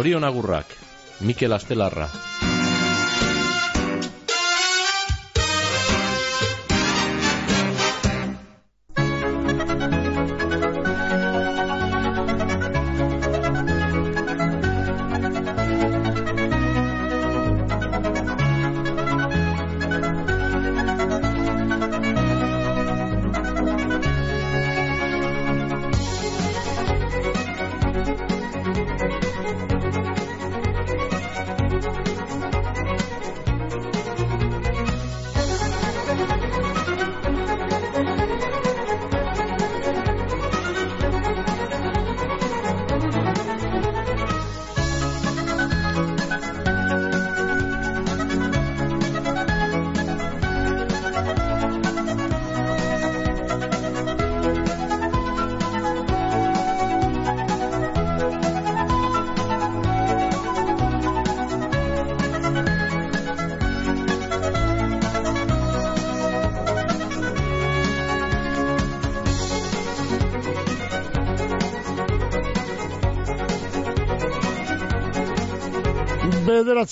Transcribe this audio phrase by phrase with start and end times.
[0.00, 0.64] Zorion agurrak,
[1.20, 2.29] Mikel Astelarra.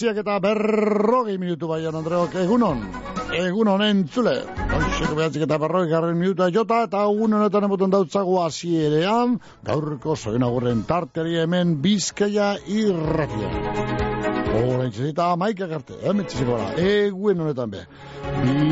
[0.09, 2.81] Bederatziak eta berrogei minutu baian Andreok egunon
[3.35, 4.37] egunon entzule
[4.79, 10.43] Oixeko behatzik eta berrogei garren minutua jota eta egun honetan emoten dautzago hasierean gaurko zoen
[10.43, 13.53] agurren tarteri hemen bizkaia irratia
[14.49, 17.83] Horain txezita maika garte, hemen txeziko gara, eguen honetan be.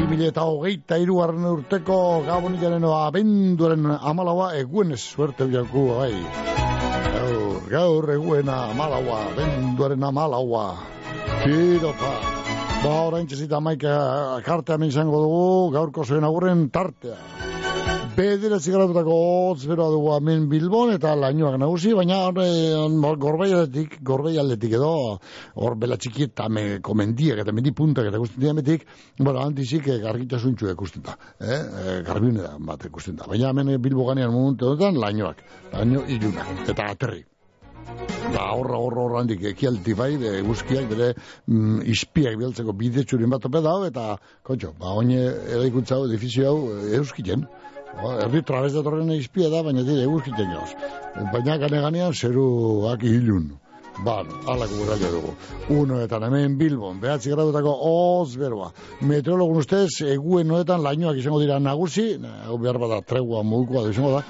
[0.08, 6.10] Bi eta hogeita irugarren urteko gabonikaren abenduaren amalaua eguen ez suerte biaku bai.
[7.70, 10.95] Gaur, eguena amalaua, abenduaren amalaua.
[11.46, 12.08] Tiro pa.
[12.82, 13.90] Ba, orain txezita maika
[14.42, 15.42] kartea izango dugu,
[15.76, 17.14] gaurko zoen agurren tartea.
[18.16, 24.74] Bederatzi garatutako hotz beroa dugu hemen Bilbon eta lainoak nagusi, baina gorbei aldetik, gorbei aldetik
[24.80, 24.90] edo,
[25.54, 28.88] hor bela txiki eta me komendiak eta mendi puntak eta guztin diametik,
[29.20, 31.62] bueno, antizik eh, gargitasuntxu ikusten da, eh?
[31.62, 33.30] eh garbiune da bat ikusten da.
[33.30, 35.46] Baina hemen Bilbo ganean momentu honetan lainoak,
[35.78, 37.22] laino iluna eta aterri.
[38.32, 43.30] Da horra horra horra handik ekialti bai, de guzkiak bere mm, ispiak bialtzeko bide txurin
[43.30, 44.16] bat ope dao, eta,
[44.47, 45.20] kontxo, ba, oine
[45.58, 47.46] eraikuntza hau, edifizio hau, eh, euskiten,
[47.96, 50.72] Erdi trabez datorren izpia da, baina dire egurkiten jauz.
[51.32, 53.46] Baina gane ganean zeruak hilun.
[54.04, 55.32] Ban, alako guralde dugu.
[55.72, 58.70] Uno eta hemen Bilbon, behatzi gradutako oz berba.
[59.00, 62.10] Meteorologun ustez, eguen noetan lainoak izango dira nagusi,
[62.46, 64.22] hau behar bada tregua mugukoa da izango da,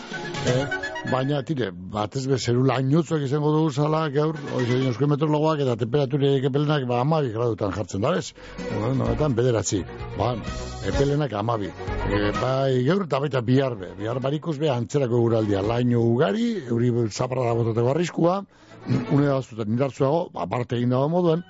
[0.52, 0.66] eh,
[1.10, 5.76] baina tire, batez be zeru lainotzuak izango dugu zala, gaur, oiz egin eusko meteorologoak eta
[5.80, 8.34] temperatura ekepelenak ba, amabi gradutan jartzen da, bez?
[8.70, 9.82] Uno, noetan bederatzi,
[10.18, 10.42] ban,
[10.86, 11.72] epelenak amabi.
[12.06, 16.92] E, bai, gaur eta baita bihar be, bihar barikuz be antzerako guraldia, laino ugari, euri
[17.10, 18.44] zaparra da botateko arriskua,
[18.88, 21.42] une batzutan indartzuago, aparte egin dago moduen,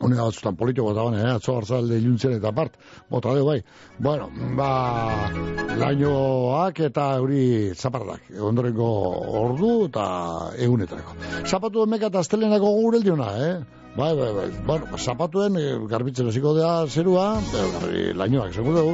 [0.00, 2.76] une batzutan politiko bane, eh, atzo hartzalde iluntzen eta apart,
[3.10, 3.58] bota dugu bai.
[3.98, 4.70] Bueno, ba,
[5.80, 8.88] lainoak eta euri zaparrak, ondorengo
[9.42, 10.06] ordu eta
[10.68, 11.18] egunetarako.
[11.46, 13.79] Zapatu emeka eta astelenako gureldiona, eh?
[13.96, 14.50] Bai, bai, bai.
[14.66, 17.40] Bueno, zapatuen e, garbitzen hasiko da zerua,
[17.90, 18.92] e, lainoak izango dugu,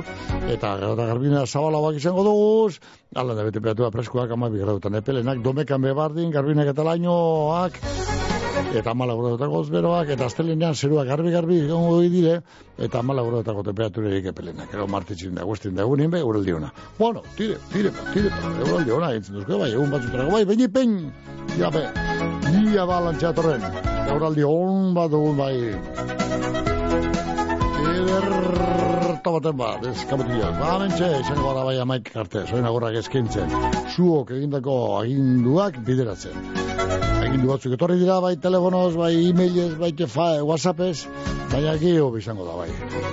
[0.49, 2.73] eta gero eta garbina zabalauak izango dugu,
[3.15, 7.79] ala da bete peatua preskoak ama bigradutan epelenak, domekan bebardin, garbinak eta lainoak,
[8.75, 12.41] eta mala gurotako beroak, eta astelenean zerua garbi-garbi izango dire,
[12.79, 16.73] eta mala gurotako temperaturerik epelenak, ero martitzin da, guztin da, egunin be, uraldi hona.
[16.99, 18.33] Bueno, tire, tire, tire,
[18.67, 20.97] uraldi hona, entzun duzko, bai, egun batzutarako, bai, baini pen,
[21.59, 21.87] ja be,
[22.67, 23.71] ia balantxatorren,
[24.07, 25.55] Euraldi hon bat dugun bai.
[27.97, 29.97] Ederto baten bat, ez.
[30.61, 33.51] Ba, mentxe, izango gara bai amaik karte, zoin agurrak eskintzen.
[33.97, 36.76] Zuok egindako aginduak bideratzen.
[36.87, 41.07] Agindu batzuk etorri dira bai telefonoz, bai e-mailez, bai tefa, whatsappez,
[41.51, 42.69] baina geho bizango da bai.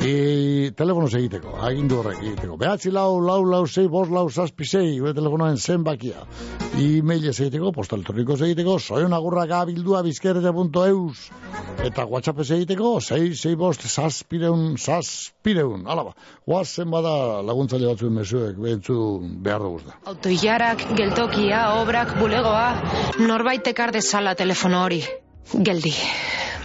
[0.05, 2.57] E, telefonoz egiteko, agindu horrek egiteko.
[2.61, 6.27] Behatzi lau, lau, lau, sei, bos, lau, saspi, sei, gure telefonoen zenbakia.
[6.79, 11.29] E-mailez egiteko, postal egiteko, zoin agurrak abildua bizkerrete.eus.
[11.83, 15.83] Eta whatsappez egiteko, sei, sei, bost, saspireun, saspireun.
[15.87, 16.13] Alaba,
[16.47, 18.97] guazen bada laguntzaile batzuen mesuek, behentzu
[19.43, 19.97] behar dugu da.
[20.13, 22.69] Autoiarak, geltokia, obrak, bulegoa,
[23.63, 24.97] norbaitek ardezala telefono hori.
[25.55, 25.93] Geldi,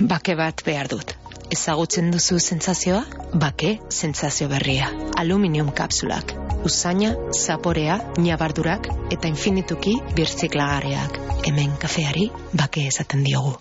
[0.00, 1.14] bake bat behar dut.
[1.54, 3.04] Ezagutzen duzu sentsazioa?
[3.38, 4.90] Bake, sentsazio berria.
[5.14, 6.34] Aluminium kapsulak.
[6.66, 11.20] Usaina, zaporea, nabardurak eta infinituki birtziklagareak.
[11.46, 13.54] Hemen kafeari bake esaten diogu.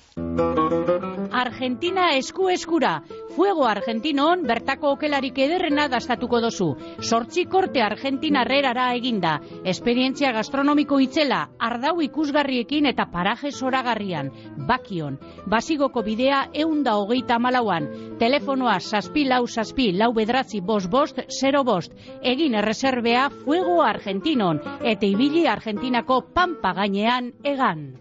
[1.38, 3.02] Argentina esku eskura.
[3.36, 6.72] Fuego Argentinon bertako okelarik ederrena dastatuko dozu.
[7.06, 9.36] Sortzi korte Argentina herrerara eginda.
[9.64, 14.32] Esperientzia gastronomiko itzela, ardau ikusgarriekin eta paraje soragarrian.
[14.68, 15.20] Bakion.
[15.46, 17.92] Basigoko bidea eunda hogeita malauan.
[18.18, 21.94] Telefonoa saspi lau saspi lau bedratzi bost bost zero bost.
[22.24, 22.58] Egin
[22.98, 24.62] erreserbea Fuego Argentinon.
[24.82, 27.98] Eta ibili Argentinako pampa gainean egan.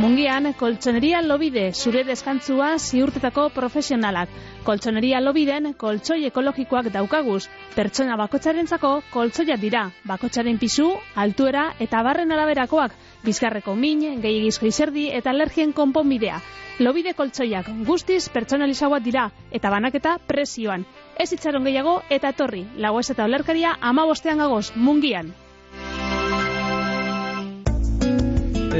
[0.00, 4.30] Mungian, koltsoneria lobide, zure deskantzua ziurtetako profesionalak.
[4.64, 7.48] Koltsoneria lobiden, koltsoi ekologikoak daukaguz.
[7.74, 9.90] Pertsona bakotxarentzako koltsoia dira.
[10.08, 12.96] Bakotxaren pisu, altuera eta barren araberakoak.
[13.24, 16.40] Bizkarreko min, gehiagizko izerdi eta alergien konponbidea.
[16.80, 20.86] Lobide koltsoiak guztiz pertsonalizagoa dira eta banaketa presioan.
[21.18, 22.64] Ez itxaron gehiago eta etorri.
[22.80, 25.34] Lagoez eta olerkaria ama bostean gagoz, mungian.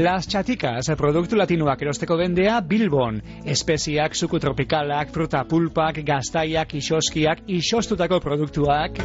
[0.01, 3.21] Las Chaticas, produktu latinoak erosteko bendea Bilbon.
[3.45, 9.03] Espeziak, suku tropikalak, fruta pulpak, gaztaiak, isoskiak, isostutako produktuak.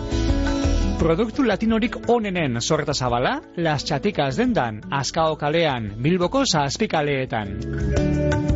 [0.97, 8.56] Produktu latinorik onenen sorreta zabala, Las Chaticas dendan, Azkao kalean, Bilboko zazpikaleetan.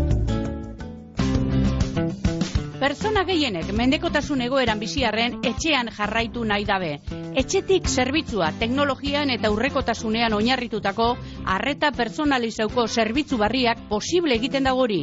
[2.80, 6.94] Pertsona gehienek mendekotasun egoeran biziarren etxean jarraitu nahi dabe.
[7.36, 11.10] Etxetik zerbitzua teknologian eta urrekotasunean oinarritutako
[11.56, 15.02] arreta personalizauko zerbitzu barriak posible egiten dagori.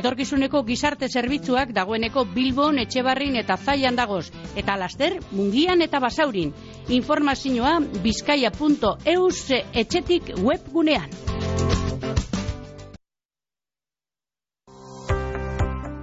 [0.00, 4.30] Etorkizuneko gizarte zerbitzuak dagoeneko Bilbon, Etxebarrin eta Zaian dagoz.
[4.56, 6.54] Eta laster, mungian eta basaurin.
[6.88, 7.76] Informazioa
[8.08, 9.42] bizkaia.eus
[9.84, 11.67] etxetik webgunean.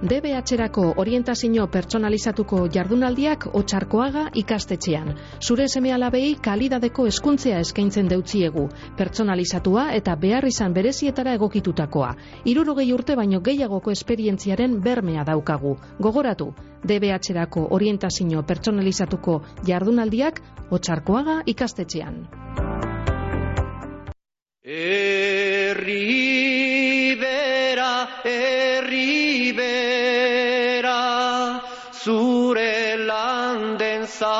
[0.06, 5.08] DBH-erako orientazio pertsonalizatuko jardunaldiak otxarkoaga ikastetxean.
[5.42, 12.14] Zure seme alabei kalidadeko eskuntzea eskaintzen deutziegu, pertsonalizatua eta behar izan berezietara egokitutakoa.
[12.44, 15.76] Irurogei urte baino gehiagoko esperientziaren bermea daukagu.
[15.98, 16.54] Gogoratu,
[16.86, 22.26] DBH-erako orientazio pertsonalizatuko jardunaldiak otxarkoaga ikastetxean.
[24.62, 26.06] Erribera,
[29.58, 31.60] erribera,
[31.92, 34.36] zure landen zabalera.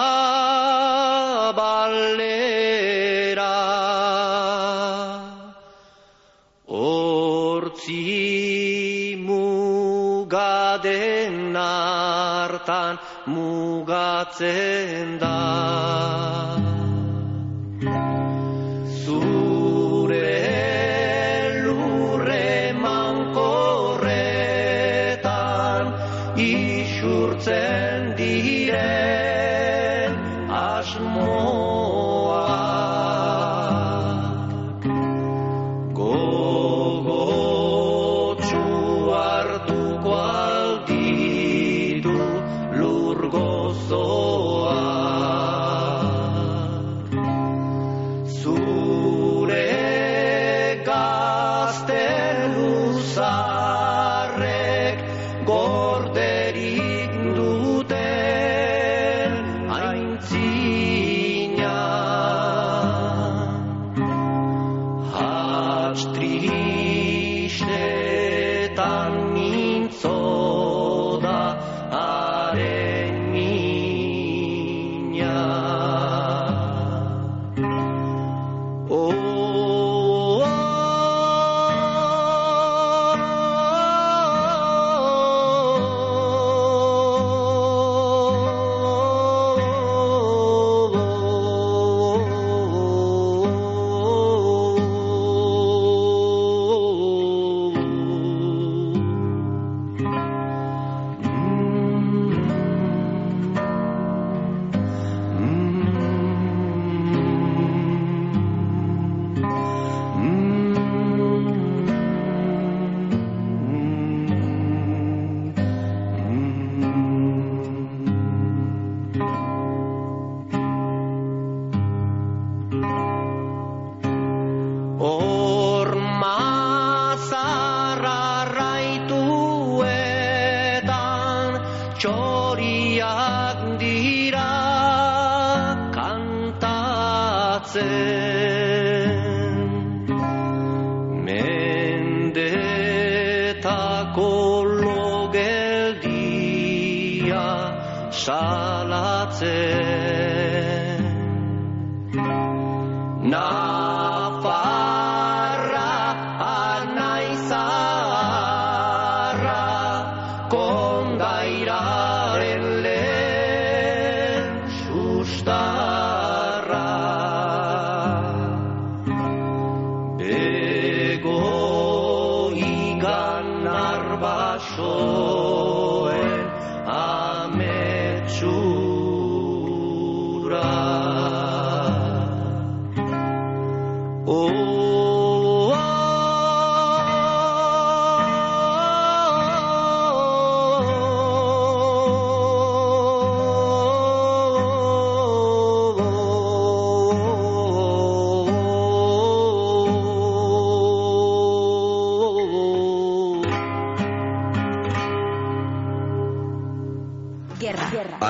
[6.68, 7.96] Hortzi
[9.26, 16.35] mugaden hartan mugatzen da.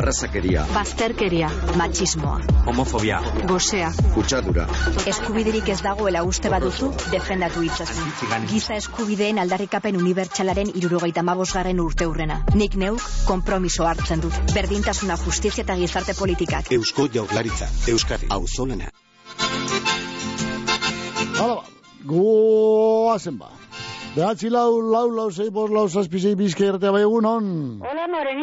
[0.06, 0.64] Arrazakeria.
[0.72, 1.48] Bazterkeria.
[1.76, 2.40] Machismoa.
[2.66, 3.18] Homofobia.
[3.48, 3.88] Gosea.
[4.14, 4.68] Kutsadura.
[5.02, 8.06] Eskubiderik ez dagoela uste baduzu, defendatu itzazu.
[8.46, 12.38] Giza eskubideen aldarrikapen unibertsalaren irurogeita mabosgarren urte urrena.
[12.54, 14.38] Nik neuk, kompromiso hartzen dut.
[14.54, 16.70] Berdintasuna justizia eta gizarte politikak.
[16.78, 17.66] Eusko jaurlaritza.
[17.90, 18.30] Euskadi.
[18.30, 18.94] Auzolana.
[21.34, 21.62] Hala ba,
[22.06, 23.56] goazen ba.
[24.16, 27.48] Behatzi lau, lau, lau, zei, bos, lau, zazpi, zei, bizke ertea bai egunon.
[27.84, 27.95] Hola,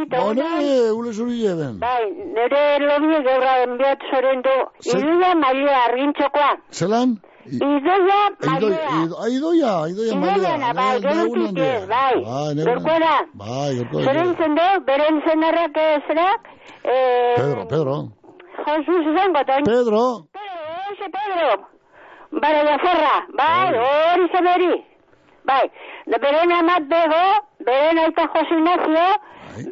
[0.10, 0.18] Morenito.
[0.18, 0.94] Hone, hola.
[0.94, 1.80] ule zuri eben.
[1.80, 2.06] Bai,
[2.36, 4.56] nire lobie gaurra enbiat zoren du.
[4.80, 6.52] Ze- Idoia mailea argintxokoa.
[6.72, 7.18] Zelan?
[7.46, 9.28] Idoia Idoia, mailea.
[9.36, 10.56] idoia, idoia mailea.
[10.56, 12.16] Idoia, bai, gerutik ez, bai.
[12.24, 13.16] Bai, nire Gorkora.
[13.34, 14.04] Bai, gorkora.
[14.06, 14.56] Zeren zen
[14.88, 16.42] beren zenarrak zerak,
[16.84, 17.96] eh, Pedro, Pedro.
[18.66, 19.64] Jesus zango, toin.
[19.66, 20.02] Pedro.
[20.36, 21.50] Pedro, ese Pedro.
[22.42, 24.74] Bara jaforra, bai, hori zen hori.
[25.46, 25.66] Bai,
[26.24, 27.24] beren amat bego,
[27.66, 29.08] beren aita Jose Ignacio,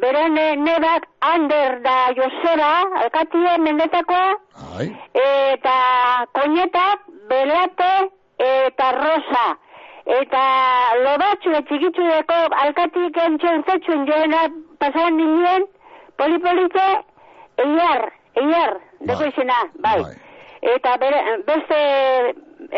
[0.02, 2.70] beren eh, nebak Ander da Josera,
[3.02, 4.88] alkatie mendetakoa, Bai.
[5.22, 5.76] eta
[6.38, 7.92] koñetak, belate,
[8.38, 9.46] eta rosa.
[10.18, 10.42] Eta
[11.04, 14.42] lobatxu etxikitzueko alkatik entxon zetxun joena
[14.82, 15.68] pasan ninen,
[16.18, 16.86] polipolite,
[17.66, 18.08] eiar,
[18.42, 20.00] eiar, deko izena, bai.
[20.74, 21.78] Eta bere, beste,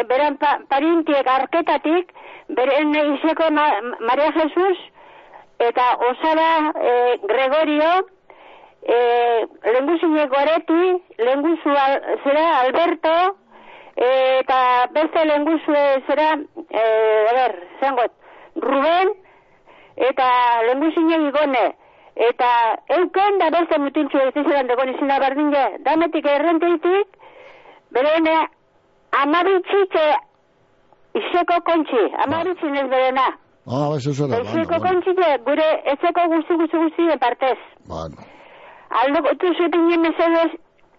[0.09, 2.13] beren pa, parintiek arketatik,
[2.49, 3.69] beren izeko ma,
[4.01, 4.81] Maria Jesus,
[5.69, 8.07] eta Osaba e, Gregorio,
[8.83, 13.15] e, lenguzine Goreti, lenguzu al, zera Alberto,
[13.97, 14.09] e,
[14.41, 14.59] eta
[14.93, 15.79] beste lenguzu
[16.09, 16.29] zera,
[16.69, 16.85] e,
[17.31, 18.13] a ber, zangot,
[18.57, 19.15] Ruben,
[19.97, 20.29] eta
[20.69, 21.65] lenguzine Igone,
[22.15, 22.51] eta
[22.99, 27.17] euken da beste mutiltzu ez izan dagoen izina berdine, dametik errenteitik,
[27.95, 28.37] berene
[29.23, 30.05] amabitxitze
[31.15, 33.27] izeko kontxi, amabitxinez berena.
[33.67, 34.41] Ah, bai, zuzera.
[34.45, 37.59] Izeko kontxitze gure etzeko guzti guzti guzti partez.
[37.89, 38.17] Bueno.
[39.01, 40.51] Aldo gotu zutinen mesedez,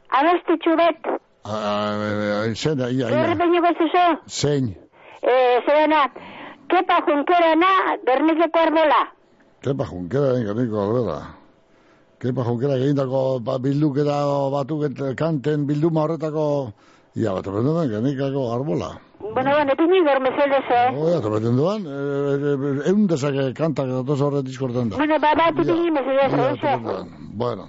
[0.10, 1.12] abestitxu bet,
[1.46, 3.10] Ah, Zein, ia, ia.
[3.22, 4.72] errepeño gozuzo, Zein.
[5.22, 6.10] eh, zerena,
[6.68, 7.70] kepa junkerana,
[8.08, 9.02] gernikeko arbola.
[9.62, 11.20] Kepa junkera, nik, niko, albera.
[12.20, 14.18] Kepa junkera, egindako ba, bilduketa
[14.52, 16.74] batuk et, kanten bilduma horretako,
[17.16, 18.90] ia, bat epeten duen, genikako arbola.
[19.20, 20.90] Bueno, bueno, epini gor mesedez, eh?
[20.96, 22.52] Oia, epeten duen, e,
[22.90, 24.98] egun dezake kantak datoz horre diskorten da.
[24.98, 25.34] Bueno, ba,
[25.98, 26.74] mesedez, Ia, oize.
[26.74, 27.10] epeten duen.
[27.44, 27.68] Bueno,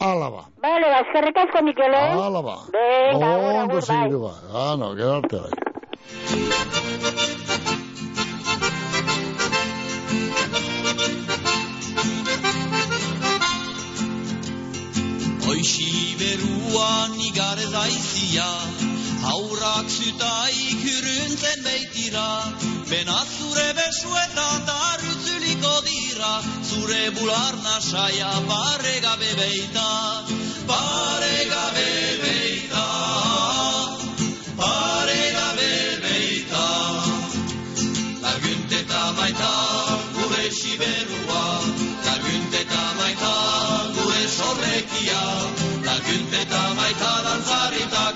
[0.00, 0.44] ala ba.
[0.62, 2.12] Vale, ba, eskerrik asko, Mikel, eh?
[2.26, 2.56] Ala ba.
[2.72, 3.82] Venga, agur, Ondo agur, bai.
[3.82, 4.32] segitu ba.
[4.52, 6.66] Ah, no, gero arte bai.
[15.46, 18.46] Hoixi beruan igar daizia,
[19.26, 22.28] haurrak zutaik huruntzen beitira,
[22.90, 26.32] bena zure besuetan darutzuliko dira,
[26.70, 29.88] zure bular nasaia pare gabe beita,
[30.70, 31.90] pare gabe
[32.22, 32.86] beita,
[34.62, 35.72] pare gabe
[36.06, 36.66] beita.
[38.26, 39.52] Lagunt eta maita
[40.18, 41.44] gure siberua,
[42.08, 43.34] lagunt eta maita
[43.98, 45.24] gure sorrekia,
[45.90, 48.06] lagunt eta maita dantzari eta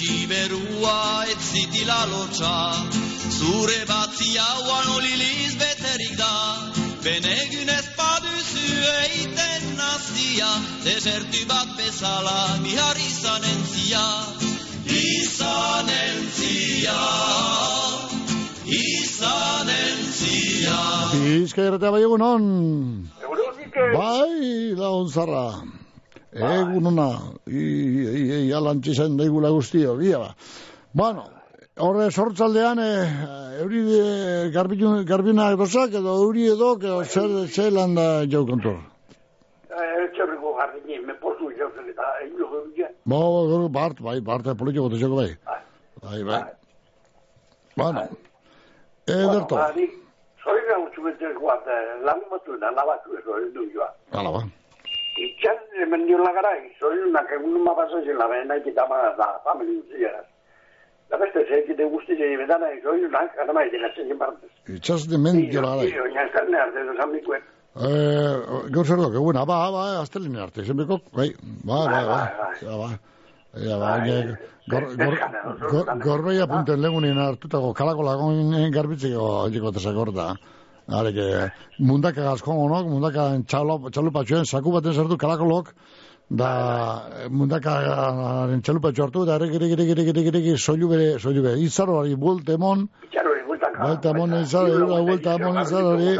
[0.00, 2.52] Hoixi berua ez zitila lotxa,
[3.36, 6.36] zure batzi hauan oliliz beterik da,
[7.04, 10.48] benegun ez baduzu eiten nazia,
[10.86, 14.06] desertu bat bezala bihar izanen zia,
[14.88, 16.96] izanen zia,
[18.78, 20.80] izanen zia.
[21.12, 22.48] Bizka irratea bai egunon.
[23.98, 25.12] Bai, lagun
[26.32, 26.54] zarra.
[26.60, 27.08] Egun ona.
[27.46, 30.30] Ialantzi zen daigula guztio, bia ba.
[30.92, 31.24] Bueno,
[31.78, 32.92] horre sortzaldean, e,
[33.62, 34.04] euri de,
[34.54, 38.78] garbinu, garbinak dozak, edo euri edo, edo zer, zer lan da jau kontor.
[39.70, 42.40] Etxerriko jardine, me posu jozen eta egin.
[43.04, 45.30] Ba, ba, bart, bai, bart, politiko dozako bai.
[46.02, 46.42] Bai, bai.
[47.76, 48.08] Bueno,
[49.06, 49.56] ederto.
[50.42, 51.70] Soy la última guata,
[52.02, 53.82] la moto na la batu eso es duyo.
[54.10, 54.59] Hala ba.
[55.20, 55.52] Y ya
[55.86, 58.62] me dio la cara y soy una que uno me pasa sin la vena y
[58.62, 60.24] quita más la familia usiera.
[61.10, 63.68] La beste se que te guste y me dan y soy una que no me
[63.68, 64.50] diga sin partes.
[64.66, 67.42] Itxas de mendio la Y yo ya carne arte San Miguel.
[67.76, 68.36] Eh,
[68.70, 71.28] gaur zer duk, eguna, ba, ba, astelinen arte, zenbeko, bai,
[71.64, 72.88] ba, ba, ba, ja, ba,
[73.54, 74.16] ja, ba, ja,
[74.72, 75.18] gor, gor,
[75.70, 80.32] gor, gorbeia punten legunin hartutako kalako lagoen garbitzeko jiko tesakor da.
[80.90, 85.74] Are que mundaka gazkongo nok, mundaka txalo patxuen, saku baten sartu kalakolok,
[86.30, 86.48] Da,
[87.26, 92.14] mundakaren txalupa txortu, da, errek, errek, errek, errek, errek, errek, soilu bere, soilu bere, izarroari
[92.14, 94.36] buelte emon, hori buelta emon.
[94.38, 96.12] Izarroari, eura buelta emon izarroari,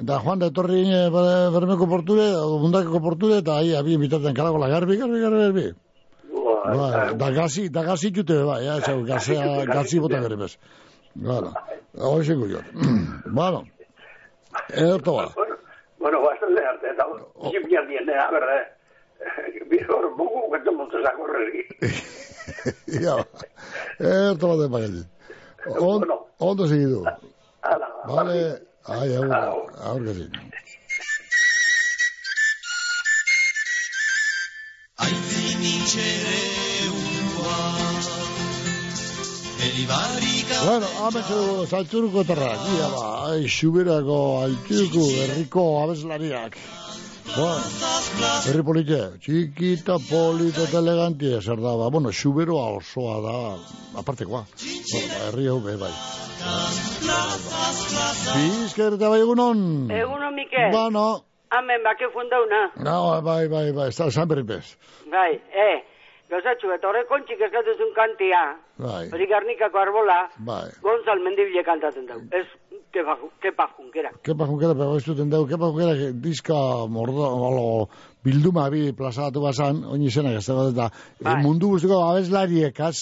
[0.00, 2.30] eta joan da etorri ine bermeko porture,
[2.62, 5.66] mundakako porture, eta ahi, abien bitaten karagola, garbi, garbi, garbi, garbi.
[6.62, 6.88] Ba,
[7.20, 10.56] da gazi, da gazi jute, ba, ja, gazea, gazi bota gare bez.
[11.12, 11.50] Bueno,
[12.08, 12.60] hori zeko jo.
[13.36, 13.66] Bueno,
[14.68, 15.34] erto ba.
[15.98, 17.06] Bueno, bastante arte, eta
[17.50, 18.64] jipia tiene, a ver, eh.
[19.70, 21.66] Bizor, bugu, beto montes a correri.
[23.02, 23.16] Ja,
[23.98, 25.06] erto ba de pagalit.
[25.78, 26.02] On,
[26.38, 27.04] ondo segidu.
[28.04, 29.30] Vale, ai, aur,
[29.78, 30.26] aur que sí.
[39.62, 46.56] Bueno, ametxo saltzuruko terrak, ia ba, ai, xuberako altzuko herriko abeslariak.
[47.36, 47.92] Bueno,
[48.50, 53.36] herri polite, txikita, polito eta elegantia, zer da, ba, bueno, xuberoa osoa da,
[54.02, 54.42] apartekoa.
[54.42, 55.92] Ba, herri hau be, bai.
[58.34, 59.62] Bizker eta bai egunon.
[59.94, 60.74] Eguno, Mikel.
[60.74, 61.06] Bueno,
[61.52, 62.66] Hemen, bake fundauna.
[62.82, 64.74] no, bai, bai, bai, ez da, esan berri bez.
[65.12, 65.82] Bai, eh,
[66.32, 68.42] gauzatxu, eta horrek kontxik eskatuzun kantia,
[68.82, 70.18] Bai, hori garnikako arbola,
[70.48, 70.66] bai.
[70.82, 72.24] Gonzal mendibile kantatzen dugu.
[72.34, 72.46] Ez,
[72.92, 74.10] kepa, kepa junkera.
[74.26, 76.58] Kepa Junkera, pero ez duten dugu, Kepa Junkera, diska
[76.92, 77.66] mordo, alo,
[78.24, 80.90] bilduma bi plazaratu bazan, oin izenak ez da, eta
[81.22, 81.36] Bai.
[81.44, 82.96] mundu guztiko abeslariekaz,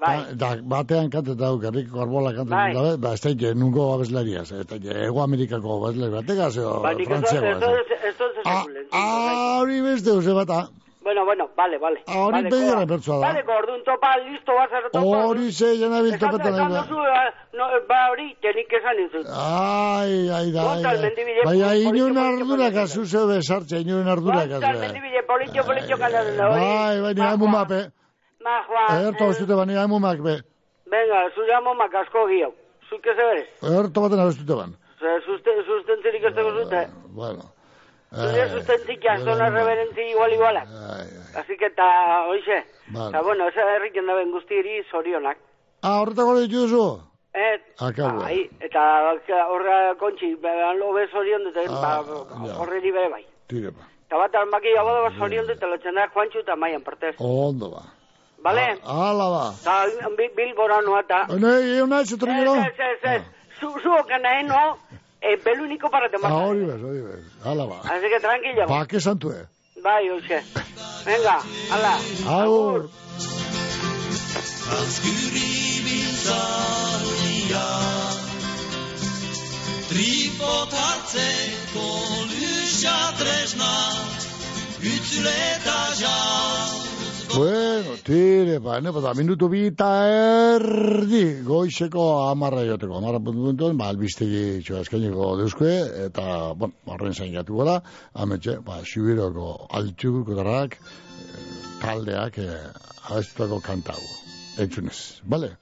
[0.00, 0.16] Bai.
[0.36, 2.72] da, batean kanteta du, garriko arbola kanteta Bai.
[2.76, 7.08] dabe, ba, ez da, nungo abeslariaz, eta ike, ego Amerikako abeslari batekaz, edo, Ba, nik
[7.08, 7.46] ez frantziako.
[7.46, 10.68] ez ez ez ez ez Ah, beste, uze bata,
[11.06, 11.98] Bueno, bueno, vale, vale.
[12.10, 12.86] Ah, hori Vale, begira koa.
[12.92, 13.26] pertsua da.
[13.28, 15.18] Vale, gordun topa, listo, bazar topa.
[15.28, 16.80] hori ze, jena biltopetan Esan nahi da.
[16.82, 19.26] duzu, eh, no, ba hori, tenik esan izut.
[19.30, 21.02] Ai, ai da, ai Gonzal da.
[21.06, 24.80] mendibile, Baina, politxo, inuren politxo, ardurak azu zebe sartxe, inuren ardurak Gonzal azu.
[24.84, 26.60] mendibile, politxo, politxo kantatzen da, hori.
[26.66, 27.80] Bai, bai, nire haimu mape.
[28.46, 30.34] Ma, Juan, Erto eh, abestute ba, nire haimu makbe.
[30.94, 32.50] Venga, zure amomak asko gio.
[32.90, 33.42] Zuke zebere.
[33.78, 34.70] Erto baten abestute ban.
[34.98, 36.82] Ze, susten, sustentzirik ez dugu zute.
[37.14, 37.44] Bueno.
[38.14, 40.68] Zure sustentzik jazona reverentzi igual igualak.
[41.36, 42.64] Así que ta, oixe.
[42.88, 43.12] Vale.
[43.12, 45.38] Ta, bueno, esa herriken daben guztieri zorionak.
[45.82, 47.00] Ah, horretako dituzu?
[47.34, 48.22] Et, Akabo.
[48.24, 48.80] Ai, eta
[49.50, 53.26] horra kontxi, behan lobe zorion dut, Ah, ba, horreri bere bai.
[53.48, 53.84] Tire ba.
[54.06, 57.14] Eta bat almaki abado zorion dut, lotzen da Juantxu eta Maian partez.
[57.18, 57.82] Ondo ba.
[58.42, 58.78] Bale?
[58.84, 59.44] Hala ba.
[59.64, 59.84] Ta,
[60.16, 61.26] bi- bilbora noa eta...
[61.36, 63.22] Nei, euna ez etorri Ez, ez, ez, ez.
[63.60, 63.90] Zu, zu
[66.10, 66.46] te Ah, matar.
[66.48, 67.24] hori bez, hori bez.
[67.44, 67.80] Hala ba.
[67.84, 68.66] Así que tranquilo.
[68.66, 69.46] Ba, que santue.
[69.82, 70.42] Bai, oixe.
[71.04, 71.98] Venga, ala.
[72.42, 72.90] Agur.
[74.76, 77.66] Azkuri biltzalia
[79.88, 81.86] Tripot hartzeko
[82.32, 83.74] luxa tresna
[84.82, 85.78] Ützule eta
[87.36, 92.96] Bueno, tire, ba, ne, bada, minutu bi eta erdi goizeko amarra joteko.
[92.96, 95.74] Amarra puntu puntu, ba, albistegi txoa eskainiko deuskue,
[96.06, 96.24] eta,
[96.56, 97.76] bon, horren zain gatu gara,
[98.24, 101.44] ametxe, ba, xubiroko altxuko darrak, eh,
[101.84, 102.56] taldeak, eh,
[103.10, 104.00] abestutako kantau.
[104.64, 104.98] Entzunez,
[105.34, 105.58] bale?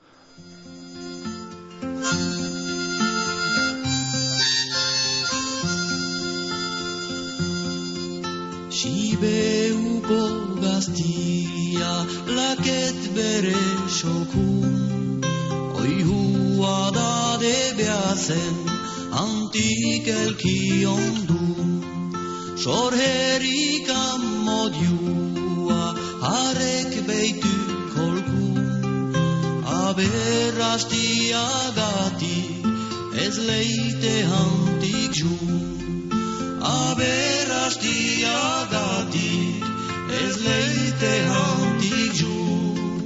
[9.15, 10.23] Sibeuko
[10.61, 11.91] gaztia
[12.37, 15.23] laket bere sokun
[15.81, 18.57] Oihua da debeazen
[19.23, 21.71] antik elki ondun
[22.65, 25.85] Sorherik amodiua
[26.27, 27.55] harek beitu
[27.95, 29.15] kolkun
[29.85, 31.47] Aberrastia
[31.79, 32.43] gati
[33.27, 35.84] ez leite hantik jun
[36.65, 38.37] Aberrastia
[38.73, 39.61] gati
[40.19, 43.03] ez leite hantik jun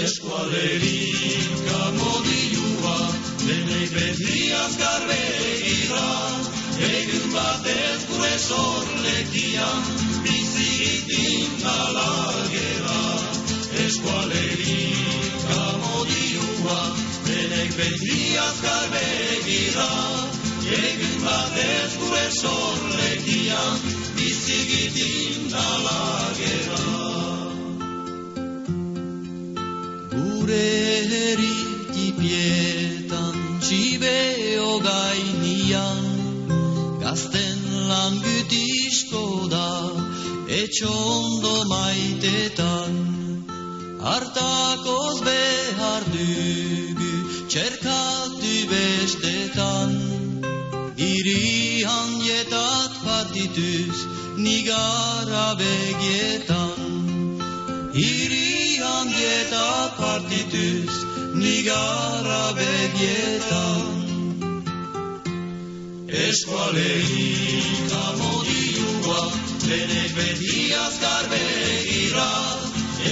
[0.00, 2.98] Eskualerik amodilua
[3.44, 6.10] denek beti azkar begira
[6.90, 9.88] Egun batez gure sorlekian
[10.28, 13.00] bizigitin talagera
[13.86, 16.80] Eskualerik amodilua
[17.32, 19.90] denek beti azkar begira
[20.72, 23.76] Egun batez gure sorlekian
[24.16, 26.86] bizigitin talagera
[30.14, 30.70] Gure
[31.12, 36.02] herritipietan txibeo gainian
[37.04, 39.70] Gazten lan gütizko da
[40.62, 42.92] etxondo maitetan.
[44.02, 47.12] Hartakoz behar dugu
[47.52, 50.11] txerkatu bestetan
[51.12, 53.96] Iri handietat partituz
[54.44, 56.78] nigara begietan
[57.92, 60.94] Iri handietat partituz
[61.42, 63.84] nigara begietan
[66.24, 69.22] Eskualeik amodiua
[69.68, 72.30] Denek beti azkar begira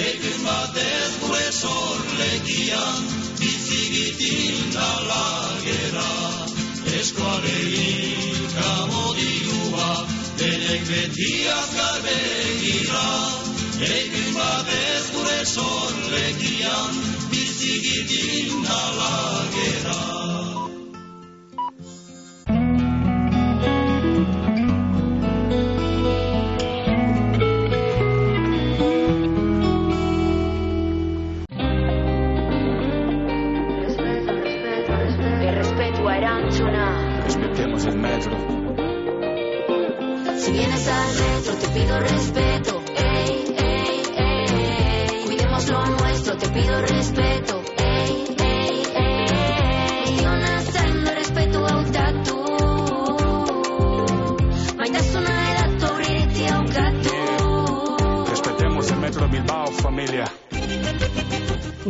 [0.09, 3.01] Egun batez gure sorlekian
[3.37, 5.60] Bizigitin dalagera
[10.91, 13.05] Beti azkar begira
[13.79, 16.99] Egun batez gure sorlekian
[17.31, 19.90] Bizigitin Errespetua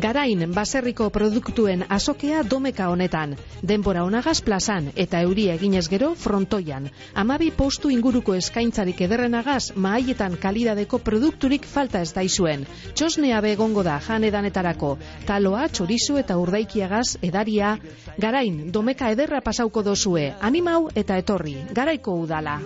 [0.02, 6.88] Garain baserriko produktuen azokea domeka honetan, denbora onagaz plazan eta euria eginez gero frontoian.
[7.14, 12.66] Amabi postu inguruko eskaintzarik ederrenagaz mahaietan kalidadeko produkturik falta ez daizuen.
[12.96, 14.96] Txosnea begongo da janedanetarako,
[15.30, 17.76] taloa, txorizu eta urdaikiagaz edaria.
[18.18, 22.58] Garain, domeka ederra pasauko dozue, animau eta etorri, garaiko udala.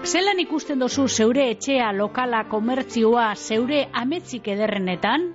[0.00, 5.26] Zelan ikusten dozu zeure etxea, lokala, komertzioa, zeure ametzik ederrenetan?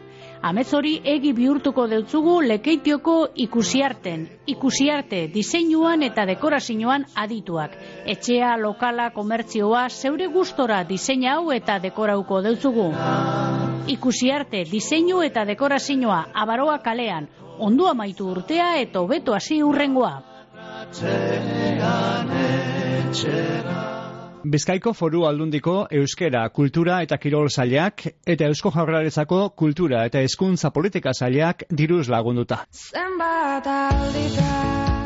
[0.46, 3.14] Amets hori egi bihurtuko deutzugu lekeitioko
[3.46, 4.26] ikusiarten.
[4.50, 7.78] Ikusiarte, diseinuan eta dekorazioan adituak.
[8.10, 12.88] Etxea, lokala, komertzioa, zeure gustora diseina hau eta dekorauko deutzugu.
[13.96, 17.30] Ikusiarte, diseinu eta dekorazioa, abaroa kalean.
[17.60, 20.16] Ondo amaitu urtea eta hobeto hasi urrengoa.
[24.46, 31.14] Bizkaiko foru aldundiko euskera, kultura eta kirol zailak eta eusko jaurlaritzako kultura eta hezkuntza politika
[31.18, 32.60] zailak diruz lagunduta.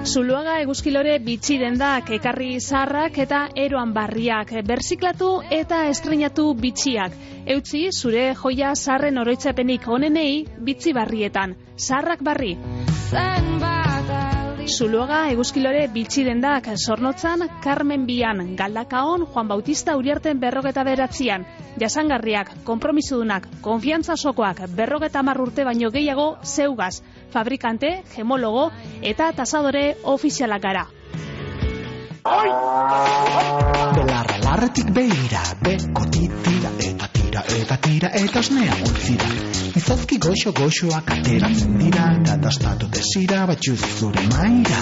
[0.10, 7.16] Zuluaga eguzkilore bitxi dendak ekarri zarrak eta eroan barriak, berziklatu eta estrenatu bitxiak.
[7.48, 12.58] Eutzi zure joia zarren oroitzapenik onenei bitzi barrietan, zarrak barri.
[14.70, 21.46] Zuluaga eguzkilore bitxi dendak zornotzan Carmen Bian, Galdakaon, Juan Bautista Uriarten berrogeta beratzian,
[21.82, 27.02] jasangarriak, kompromisudunak, konfiantza sokoak, berrogeta marrurte baino gehiago zeugaz,
[27.34, 28.70] fabrikante, gemologo
[29.02, 30.86] eta tasadore ofizialak gara.
[33.96, 39.28] Belarra larretik beira, beko eta tira eta tira eta osnea utzira.
[39.78, 44.80] Izozki goxo goxoak ateratzen dira, eta dastatu desira batxuz zure maira.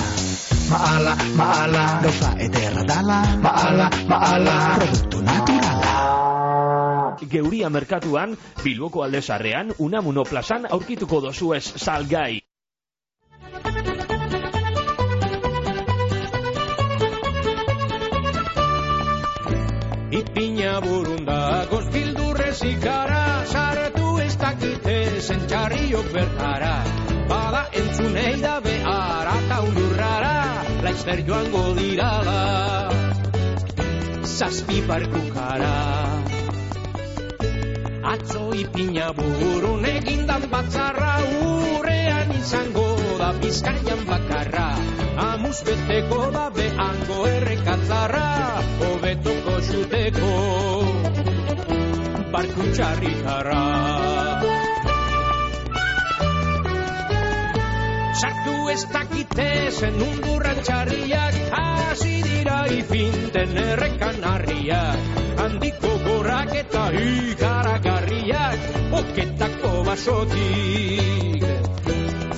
[0.70, 5.94] Maala, maala, gauza ederra dala, maala, maala, produktu naturala.
[7.28, 12.40] Geuria merkatuan, Bilboko aldezarrean, Unamuno plazan aurkituko dozuez salgai.
[20.28, 26.74] Ipina burunda gozkildurrez ikara Sartu ez dakite zentxarriok bertara.
[27.30, 30.34] Bada entzunei da behar eta undurrara
[30.84, 32.42] Laizter joango dirala.
[34.38, 35.74] Zazpi parkukara
[38.14, 42.90] Atzo ipina burun egindan batzarra Urrean izango
[43.24, 44.68] da bizkaian bakarra
[45.18, 48.28] Amuz beteko da behango errekatzarra
[48.82, 50.34] Hobetoko xuteko.
[52.36, 53.64] Barku txarritarra.
[58.22, 65.12] Sartu ez dakite zen undurran txarriak Hasi dira ipinten errekan harriak.
[65.42, 71.46] Handiko gorrak eta ikaragarriak Oketako basotik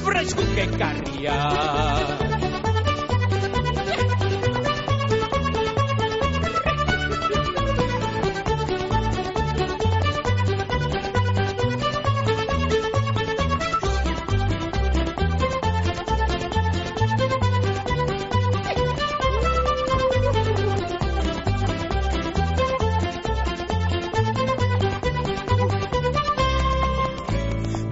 [0.04, 2.38] Freskuk ekarriak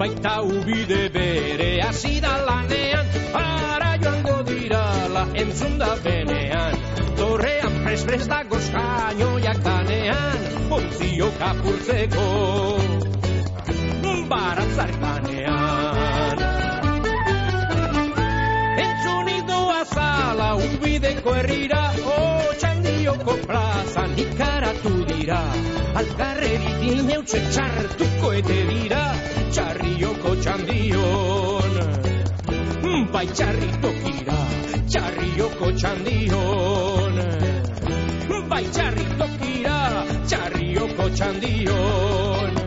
[0.07, 4.83] Baita ubide bere hasi da lanean Ara joango dira
[5.35, 6.77] entzun da benean
[7.19, 10.39] Torrean pres-pres da gozkainoiak danean
[10.69, 12.23] Polizio kapurtzeko
[14.31, 16.37] baratzarkanean
[18.85, 21.83] Entzunik doa zala ubideko herrira
[22.15, 22.17] O
[23.07, 25.39] txandioko plazan ikaratu dira
[25.95, 26.81] Alkarrerik
[27.15, 29.03] eutxe txartuko ete dira
[29.51, 31.73] Txarrioko txandion
[33.13, 34.39] Bai txarri tokira
[34.91, 37.19] Txarrioko txandion
[38.51, 39.79] Bai txarri tokira
[40.27, 42.66] Txarrioko txandion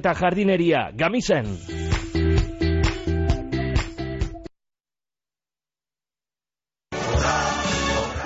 [0.00, 1.48] eta jardineria, gamizen.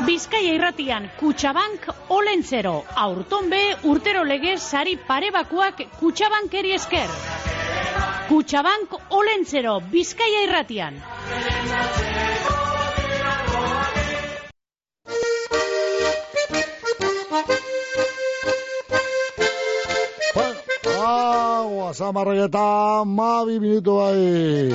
[0.06, 7.10] Bizkaia irratian Kutxabank Olentzero, aurton be urtero legez sari parebakuak Kutxabankeri esker.
[8.30, 11.02] Kutxabank Olentzero, Bizkaia irratian.
[21.06, 24.74] Agua, zamarraieta, mabi minutu bai.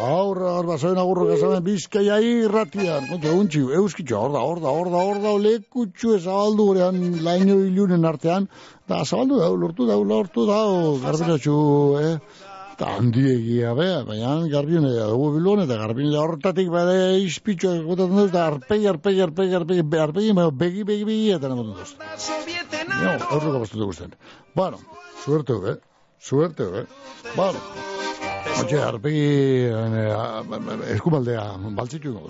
[0.00, 3.04] Aurra, hor basoen agurro gazamen bizkaia irratian.
[3.10, 7.58] Kontu, eguntzi, euskitxo, hor da, hor da, hor da, hor da, lekutxu ezabaldu gurean laino
[7.68, 8.48] ilunen artean.
[8.88, 11.56] Da, zabaldu dau, lortu dau, lortu dau, garbinatxu,
[12.00, 12.14] eh?
[12.76, 18.18] Eta handiegia, bea, baina garbine da dugu bilon, eta garbine da hortatik bade izpitxo egotatzen
[18.18, 21.94] dut, eta arpegi, arpegi, arpegi, arpegi, arpegi, begi, begi, begi, eta nemoten dut.
[22.90, 24.12] No, aurreko bastute guztien.
[24.60, 24.82] Bueno,
[25.24, 25.76] suerte, eh?
[26.20, 26.84] Suerte, eh?
[27.32, 27.64] Bueno,
[28.90, 29.24] arpegi,
[29.72, 31.48] eh, eskumaldea,
[31.80, 32.28] baltzitu ingo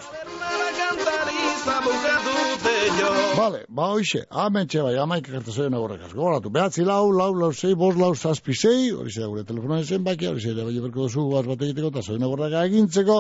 [3.36, 6.16] Vale, ba hoxe, amentxe bai, amaik ekartu zoien agorrek asko.
[6.22, 10.24] Goratu, behatzi lau, lau, lau, sei, bost, lau, zazpi, sei, hori zera gure telefonoen zenbaki,
[10.30, 13.16] hori zera bai berko duzu bat bat egiteko, eta zoien agorrek egintzeko,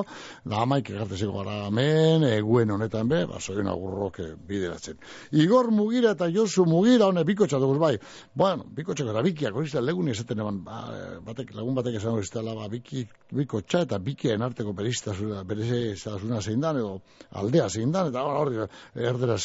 [0.48, 4.96] da amaik ekartezeko gara hemen, eguen honetan be, ba, zoien agurrok eh, bideratzen.
[5.36, 7.92] Igor Mugira eta Josu Mugira, hone, bikotxa dugu bai.
[8.32, 12.16] Bueno, bikotxako eta bikiak, hori zera leguni esaten eban, ba, eh, batek, lagun batek esan
[12.16, 13.04] hori zera, ba, biki,
[13.36, 17.02] bikotxa eta bikien arteko beriztasuna, beriztasuna zein dan, edo
[17.36, 18.80] aldea zein dan, eta hor, hor,
[19.12, 19.44] erderaz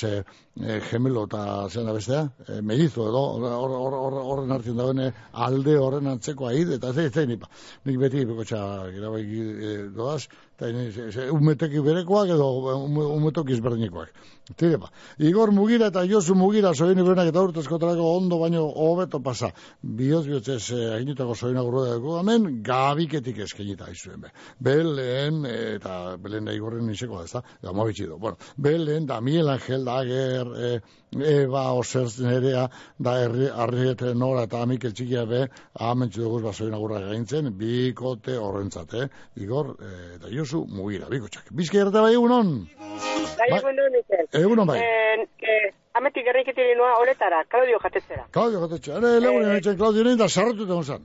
[0.64, 5.00] eh, gemelo eta zein da bestea, eh, mellizo edo, hor- hor- hor- horren hartzen dagoen
[5.08, 7.36] eh, alde horren antzeko ahid, eta zein zein.
[7.86, 8.62] Nik beti bikotxa
[8.96, 10.28] irabai eh, doaz,
[10.62, 12.48] umeteki berekoak edo
[12.86, 14.14] ume- umetoki ezberdinikoak.
[14.58, 14.90] Tire ba.
[15.20, 19.52] Igor Mugira eta Josu Mugira soini berenak eta urtezkotarako ondo baino hobeto pasa.
[19.82, 24.32] Bioz bihotzez eh, aginutako soina gurroda dugu hemen gabiketik eskenita izuen be.
[24.60, 27.42] Belen eh, eta Belen da Igorren niseko da, ezta?
[27.62, 28.18] Da mobitxido.
[28.18, 30.80] Bueno, Belen da Miguel Angel da Ager, eh,
[31.12, 35.42] Eba Oserz nerea da herri arriete nora eta Mikel txikia be
[35.76, 39.08] amentsu dugu ba soina gurra gaintzen bikote horrentzat, eh?
[39.36, 41.52] Igor eh, eta Josu Mugira, bikotxak.
[41.52, 42.54] Bizka errate bai egunon.
[42.72, 44.30] Bai, egun duen, Mikel.
[44.40, 44.80] Egunon bai.
[44.80, 48.30] Eh, eh, ametik gerriketik noa holetara, Claudio jatetzera.
[48.32, 51.04] Claudio jatetxe, ere legunen eh, Claudio nein da sarratu egon zan.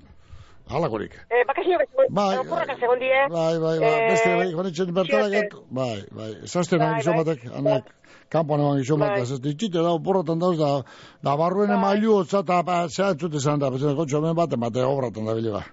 [0.70, 1.12] Halakorik.
[1.30, 3.26] Eh, bakazio bezegoen, Bai, oporraka segon die.
[3.30, 5.28] Bai, bai, bai, Eh, beste bai, joan etxen bertara
[5.70, 7.24] bai, bai, zazten Bai, bai, bai.
[7.24, 7.92] batek, anak,
[8.28, 9.24] kanpoan eman gizon bat, Bai.
[9.26, 10.82] zazten itxite da, oporratan dauz, da,
[11.22, 14.82] da barruen emailu, otza, eta, ba, zea entzute zan da, bezen, kotxo hemen bat, bate
[14.84, 15.64] obratan da bile, ba.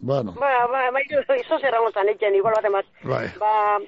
[0.00, 2.84] Bueno, Ba, ba, ba, izo zerra gontzan etxen, igual bat emaz.
[3.04, 3.78] bai, Ba,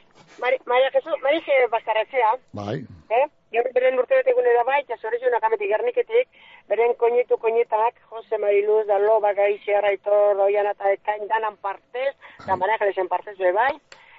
[0.40, 2.76] Mari- Maria Jesus, Marije Bastarratzea, bai,
[3.10, 3.26] eh?
[3.50, 6.28] Gaur beren urte bete egune da bai, eta zorezunak ametik gerniketik,
[6.68, 12.12] beren koñetu koñetak, Jose Mariluz, da Loba, Gaixi, Arraitor, Oian eta Ekain, danan partez,
[12.46, 13.72] da Marejalesen partez be bai,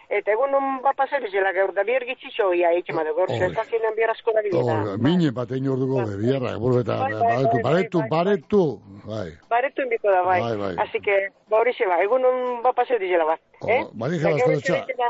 [0.09, 3.37] eta egun un bat pasar izela gaur, da bier gitzitxo ia itxema da gaur, Oi.
[3.39, 4.97] zezazinen bier asko da bileta.
[4.97, 8.25] Mine bat egin orduko, be, biarra, burbeta, Bai, bai, baretu, bai, baretu, bai, bai.
[8.25, 8.63] baretu,
[9.05, 9.29] bai.
[9.49, 10.41] Baretu inbiko da bai.
[10.41, 10.75] Bai, bai.
[10.85, 13.39] Así que, ba hori ba, egun un bat pasar izela bat.
[13.67, 13.83] Eh?
[13.93, 15.09] Marija Eta gaur izela-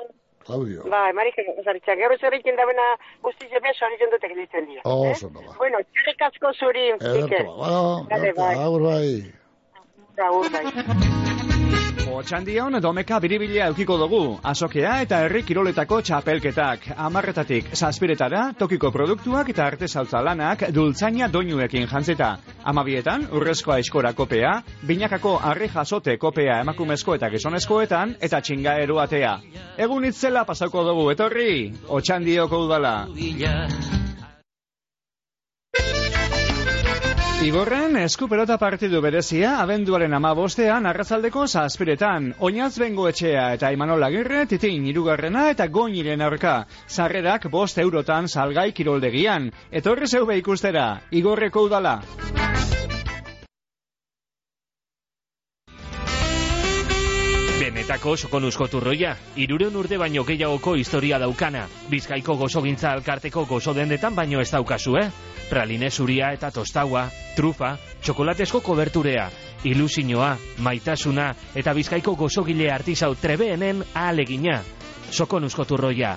[0.50, 0.82] Claudio.
[0.90, 1.98] Bai, marike, zaritxak.
[2.00, 2.86] Gero zer egin da bena
[3.22, 4.82] guzti zebe, sori jondotek ditzen dira.
[4.84, 5.54] Oso, no, ba.
[5.60, 7.46] Bueno, txarek asko zuri, Mikel.
[7.46, 8.56] ba, Dale, bai.
[8.56, 9.34] agur bai.
[10.18, 11.38] Agur, bai.
[12.08, 16.86] Otxandion domeka biribilia eukiko dugu, azokea eta herri kiroletako txapelketak.
[16.96, 22.32] Amarretatik zazpiretara, tokiko produktuak eta artesaltza lanak dultzaina doinuekin jantzita.
[22.64, 24.54] Amabietan, urrezkoa eskora kopea,
[24.88, 29.38] binakako arri jasote kopea emakumezko eta gizonezkoetan, eta txingaero atea.
[29.78, 32.96] Egun itzela pasauko dugu, etorri, otxandioko udala.
[37.40, 42.34] Igorren eskupelota partidu berezia abenduaren amabostean arrazaldeko zazpiretan.
[42.44, 46.58] Oinaz bengo etxea eta Imanol Agirre titin irugarrena eta goiniren aurka.
[46.88, 49.48] Sarrerak bost eurotan salgai kiroldegian.
[49.72, 50.90] Etorri zeube ikustera,
[51.22, 52.02] igorreko udala.
[57.90, 61.64] Benetako sokonuzko turroia, irureun urte baino gehiagoko historia daukana.
[61.90, 65.08] Bizkaiko gozogintza alkarteko gozo dendetan baino ez daukazu, eh?
[65.50, 67.72] Praline zuria eta tostaua, trufa,
[68.06, 69.26] txokolatesko koberturea,
[69.66, 74.62] ilusinoa, maitasuna eta bizkaiko gozogile artisau trebeenen ahalegina.
[75.10, 76.14] Sokonuzko turroia.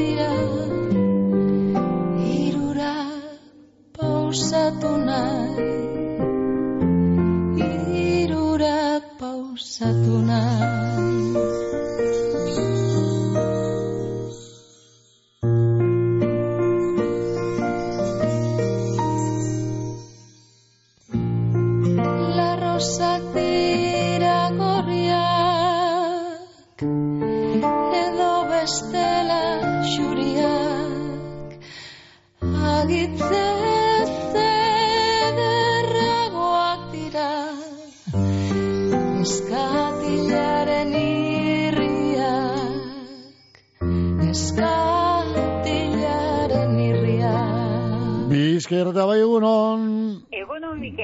[0.00, 0.39] días.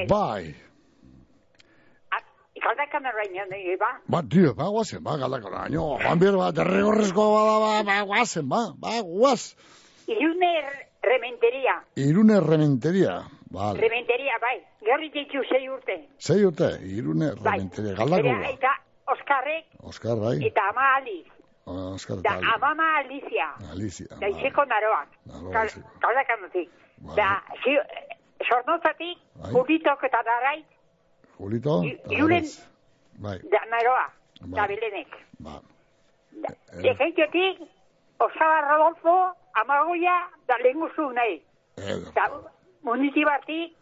[0.09, 0.55] Bai.
[2.67, 3.91] Galdakan arraina, nahi, ba?
[4.09, 5.99] Ba, tio, ba, guazen, ba, galdako naino.
[6.03, 9.55] Juan Bier, ba, derrigorrezko bada, ba, ba, guazen, ba, ba, guaz.
[10.09, 10.51] Irune
[11.05, 11.75] rementeria.
[11.97, 13.21] Irune rementeria.
[13.55, 13.79] Vale.
[13.81, 14.57] Rementeria, bai.
[14.83, 15.97] Gerri ditu sei urte.
[16.19, 17.59] Sei urte, irune Bai.
[17.59, 17.95] rementeria.
[18.01, 18.51] Galdako Bere ba.
[18.57, 18.73] Eta
[19.15, 20.37] Oskarrek Oskar, bai.
[20.49, 21.27] eta ama Aliz.
[21.67, 22.43] Oskar, Da tal.
[22.57, 23.53] amama Alizia.
[23.71, 24.17] Alicia.
[24.19, 25.09] Da izeko naroak.
[25.31, 25.91] Naroa Gal- izeko.
[26.03, 26.69] Galdakanotik.
[27.15, 27.31] Da,
[27.63, 27.77] zi,
[28.45, 29.53] sornozatik, Bai.
[29.53, 30.65] julitok eta darai,
[31.39, 31.83] Julito.
[31.85, 32.69] I- irunen- Alvarez.
[33.19, 33.59] Bai, da.
[34.41, 34.69] Da Bai.
[34.69, 35.09] belenek.
[35.39, 35.61] ba.
[36.83, 37.61] Defeintiotik,
[38.19, 41.43] Osaba Rodolfo, amagoia, da lehenguzu nahi.
[41.77, 42.13] Eder.
[42.15, 42.31] Da,
[42.83, 43.77] munitibatik,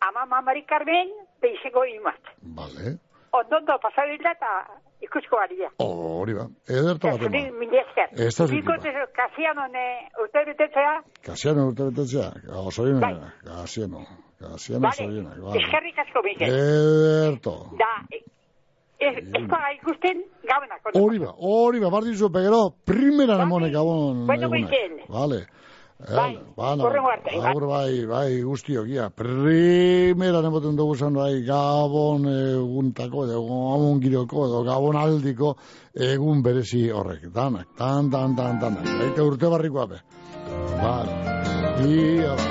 [0.00, 1.08] ama mamari Carmen,
[1.40, 2.20] da izeko imat.
[2.42, 2.98] Vale.
[3.32, 4.66] Ondondo pasabila eta
[5.06, 5.68] ikusko baria.
[5.78, 6.46] Hori ba.
[6.68, 7.58] Ederto bat Zuri ema.
[7.58, 8.08] mila esker.
[8.26, 8.76] Ez da zutik, ba.
[9.18, 9.86] kasiano ne,
[10.22, 10.94] urte betetzea,
[11.26, 12.28] Kasiano urte betetzea.
[12.66, 13.00] Osorina.
[13.00, 13.14] Bai.
[13.44, 14.00] Kasiano.
[14.40, 15.30] Kasiano bale, osorina.
[15.44, 15.58] Vale.
[15.62, 16.48] eskerrik asko Mikel.
[16.48, 17.54] Ederto.
[17.82, 17.92] Da,
[18.98, 20.80] ez, ez paga ikusten gabenak.
[20.94, 24.26] Hori ba, hori ba, bardin zu, pegero, primera nemone gabon.
[24.26, 24.48] Bueno.
[24.50, 25.00] Mikel.
[25.08, 25.46] Vale.
[25.98, 27.50] Bai, Bana, hurrengo arte, bai.
[27.50, 34.44] agur bai, bai, guztiok, ia, primera nemoten dugu zan, bai, gabon eguntako, edo gabon giroko,
[34.46, 35.56] edo gabon aldiko
[35.92, 38.78] egun berezi horrek, danak, tan, tan, tan, tan,
[39.08, 39.98] eta urte barrikoa be.
[40.78, 41.18] Vale,
[41.90, 42.46] ia, ba.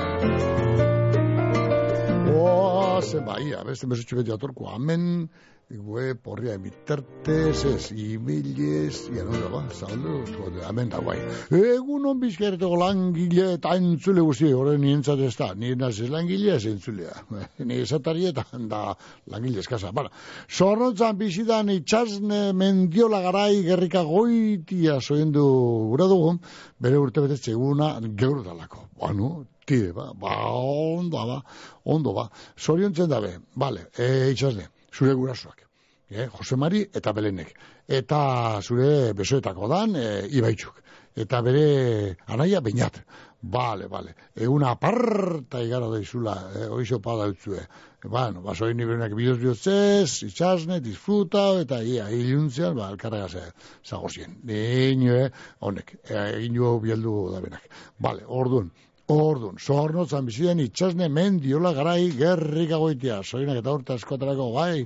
[2.35, 5.29] Oazen, bai, ia, beste mesutxu beti atorko, amen,
[5.69, 11.17] Gue, porria emitertez, ez, imilez, ja, no, ba, zabaldu, jode, hemen da, guai.
[11.51, 16.53] Egun on bizkerreteko langile eta entzule guzti, horren nientzat ez da, nien naz ez langile
[16.55, 17.17] ez entzulea.
[17.67, 18.79] Ni esatari eta da
[19.27, 19.91] langile eskasa.
[19.91, 20.07] Bara,
[20.47, 25.43] zornotzan bizidan itxasne mendiola garai gerrika goitia zoendu
[25.91, 26.39] gura dugun,
[26.79, 28.87] bere urte betetze eguna gaur dalako.
[29.03, 31.43] Bueno, tire, ba, ba, ondo, ba,
[31.83, 32.29] ondo, ba.
[32.55, 35.63] Zoriontzen dabe, bale, e, itxasne, zure gurasoak.
[36.09, 37.53] E, Jose Mari eta Belenek.
[37.87, 38.19] Eta
[38.63, 40.83] zure besoetako dan, e, Ibaitxuk.
[41.17, 43.01] Eta bere anaia bainat.
[43.41, 44.15] Bale, bale.
[44.35, 47.61] Eguna aparta igara daizula, e, oixo pada utzue.
[48.03, 53.43] Bueno, baso hini berenak bidoz bihotzez, itxasne, disfruta, eta ia, iluntzean, ba, alkarra gaze,
[53.85, 54.37] zagozien.
[54.47, 55.27] Nino,
[55.59, 57.65] honek, egin jo bieldu da benak.
[57.99, 58.71] Bale, orduan,
[59.07, 63.21] Ordun, zornotzan bizien itxasne mendiola garai gerrik agoitia.
[63.23, 64.83] Soinak eta urte askotarako, bai,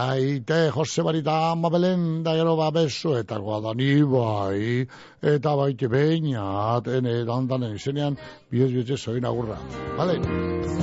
[0.00, 4.84] aite Jose Barita ama belen da gero ba besoetakoa da ni bai,
[5.22, 8.20] eta baite beinat, ene dandanen izenean,
[8.52, 9.56] bioz bioz soin agurra.
[9.96, 10.20] Vale?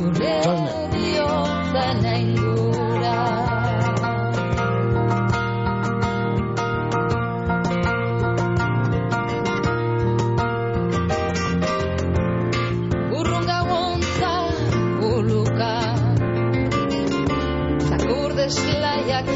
[0.09, 0.73] Itxasne.
[18.42, 19.28] Zakur desklaiak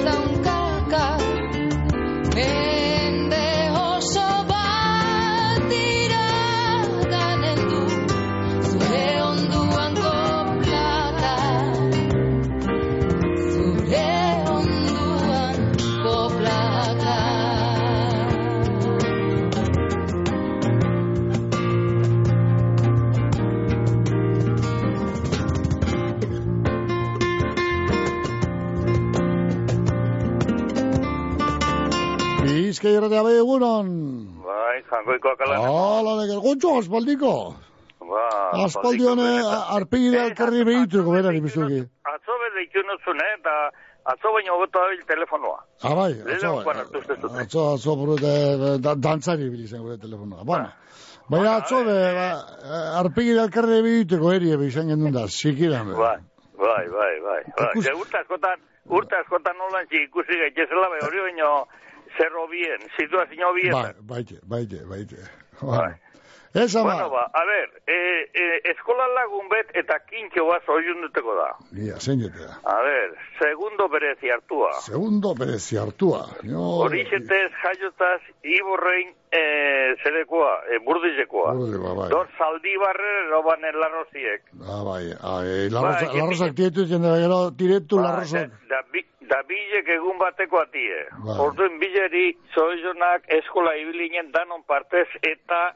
[32.75, 33.87] Bizka irratea bai egunon.
[34.43, 35.59] Bai, jangoikoak ala.
[35.63, 37.31] Hala, neker, gontxo, aspaldiko.
[38.05, 38.23] Ba,
[38.65, 39.27] Aspaldi hone,
[39.77, 41.77] arpegide alkarri behituko, berari biztuki.
[42.11, 43.53] Atzo bede ikionozun, eh, eta
[44.11, 45.61] atzo baino hobeto dabil telefonoa.
[45.87, 46.51] Ah, bai, atzo,
[46.91, 47.23] zuten.
[47.45, 48.33] atzo, atzo, burute,
[48.83, 50.43] da, dantzari bilizen gure telefonoa.
[50.43, 50.67] Bueno,
[51.31, 52.27] baina atzo, be, ba,
[52.99, 55.95] arpegide alkarri behituko erie bizan gendun da, sikiran, be.
[56.03, 56.19] Bai,
[56.59, 57.41] bai, bai, bai.
[57.55, 57.71] bai.
[57.71, 58.59] Ikus- urte askotan,
[58.99, 61.55] urte askotan nolan ikusi gaitezela, be hori baino
[62.17, 63.71] zerro bien, situazio bien.
[63.71, 65.17] Bai, baite, baite, baite.
[65.61, 65.95] Bai.
[66.55, 70.63] Ez ama, Bueno, ba, a ver, eh, eh, eskola lagun bet eta kintxo bat
[71.01, 71.49] duteko da.
[71.75, 72.53] ia, zein jetea.
[72.63, 74.71] A ver, segundo berezi hartua.
[74.79, 76.21] Segundo berezi hartua.
[76.47, 81.53] Jo, Horixetez jaiotaz iborrein eh, zerekoa, eh, burdizekoa.
[81.59, 82.09] Burde, ba, bai.
[82.09, 84.41] Dor zaldibarre roban en larroziek.
[84.63, 88.47] Ah, bai, ai, larrosa- Bai, larrosak tietu zen da gero diretu larrosak.
[88.71, 91.03] Da, bi, da bilek egun bateko atie.
[91.19, 91.35] Bai.
[91.37, 95.75] Orduen bileri zoizonak eskola ibilinen danon partez eta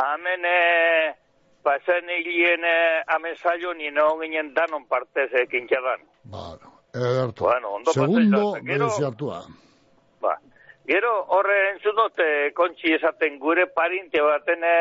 [0.00, 1.14] amen e,
[1.62, 2.76] pasen hilien e,
[3.14, 6.06] amen zailo nino ginen danon partez ekin txadan.
[6.94, 7.44] Ederto.
[7.44, 9.04] Bueno, ondo Segundo berezi.
[10.20, 10.34] Ba.
[10.86, 12.26] Gero horre entzun dute
[12.56, 14.76] kontxi esaten gure parinte baten e,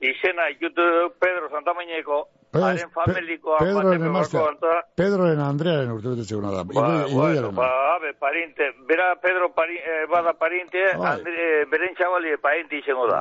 [0.00, 0.82] izena ikutu
[1.20, 2.26] Pedro Santamaineko
[2.56, 4.80] haren familikoa Pedroren bateko emaztea.
[4.96, 6.64] Pedroren Andrearen urte bete zeguna da.
[6.64, 11.12] Ba, bueno, ba, abe, parinte, bera Pedro pari, eh, bada parinte, Bai.
[11.18, 13.20] Andre, eh, beren txabali parinte izango da.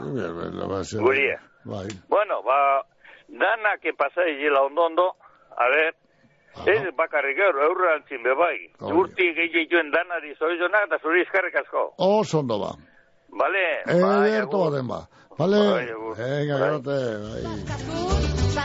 [0.99, 1.37] Gurie.
[1.65, 1.87] Bai.
[2.07, 2.83] Bueno, ba,
[3.27, 5.15] dana que pasa la ondo ondo,
[5.57, 5.95] a ver,
[6.65, 8.57] ez bakarrik gaur, aurrantzin be bai.
[8.79, 11.93] Urti gehiagituen danari zoizonak eta zuri eskarrik asko.
[11.97, 12.71] Oso ondo ba.
[13.35, 14.71] Bale, bai, Ederto agur.
[14.71, 15.01] baten ba.
[15.37, 15.59] Vale,
[16.17, 16.69] venga, Bai.
[16.69, 18.55] garte, bai.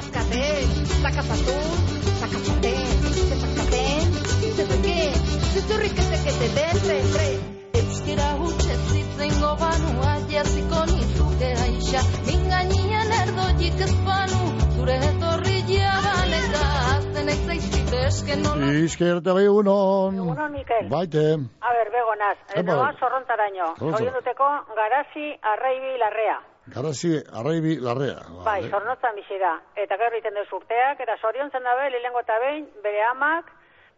[7.80, 14.40] Euskera hutset zitzengo banua, jaziko nizuke aixa, mingainian erdoik ez banu,
[14.76, 16.62] zure etorri jabaneta,
[16.96, 18.70] aztenek zaizkite esken nola.
[18.84, 20.18] Izkerte bai egunon.
[20.24, 20.88] Egunon, Mikel.
[20.94, 21.24] Baite.
[21.62, 22.66] A ber, begonaz, Epa.
[22.72, 23.72] noa zorrontaraino.
[23.78, 23.98] Zorrontara.
[23.98, 24.50] Zoien duteko,
[24.80, 26.38] garazi, arraibi, larrea.
[26.74, 28.20] Garazi, arraibi, larrea.
[28.44, 28.70] Bai, Vale.
[28.70, 29.56] zornotzan bizi da.
[29.76, 33.50] Eta gero egiten duz urteak, eta zoriontzen dabe, lehengo eta behin, bere amak,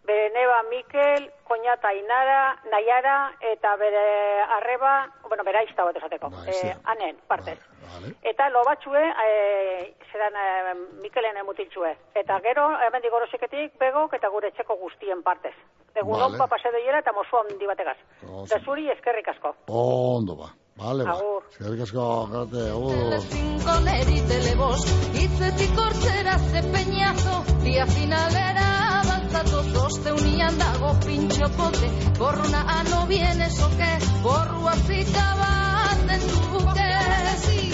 [0.06, 4.06] bere neba Mikel, koñata Inara, Naiara, eta bere
[4.58, 4.94] arreba,
[5.28, 6.30] bueno, bere aizta bat esateko.
[6.48, 7.58] eh, anen, partez.
[8.22, 11.96] Eta lo batxue, eh, zeran eh, Mikelen mutiltxue.
[12.14, 15.54] Eta gero, hemen digorosiketik, begok eta gure etxeko guztien partez.
[15.94, 16.48] Egun Vale.
[16.48, 17.98] pase doiera eta mosua handi bategaz.
[18.48, 19.54] Da zuri eskerrik asko.
[19.68, 20.48] Ondo ba.
[20.76, 21.12] Bale, ba.
[21.12, 21.42] Agur.
[21.52, 23.18] Eskerrik asko, garte, agur.
[23.30, 24.84] Cinco neri telebos,
[25.18, 28.68] hitzetik hortzera ze peñazo, dia finalera
[29.00, 33.92] avanzatu zoste unian dago pintxo pote, borruna ano vienes oke,
[34.24, 36.90] borrua zika baten duke,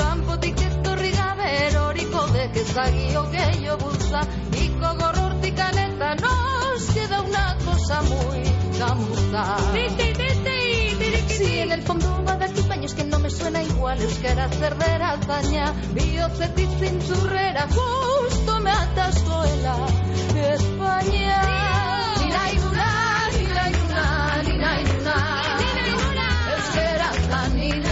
[0.02, 4.26] kanpotik etorri gabe eroriko dek ezagio gehiago bultza,
[4.66, 8.42] iko gorrortik aneta nos queda una cosa muy
[8.78, 10.57] gamuza.
[11.38, 14.00] Si en el fondo badaki baina es que no me suena igual.
[14.02, 19.76] Euskara zerrera baina bihotzetik zintzurrera justo me atazuela
[20.54, 21.38] España.
[22.18, 22.88] Nina iguna,
[23.36, 24.04] nina iguna,
[24.48, 25.16] nina iguna,
[25.60, 26.26] nina iguna,
[26.56, 27.87] euskera zanila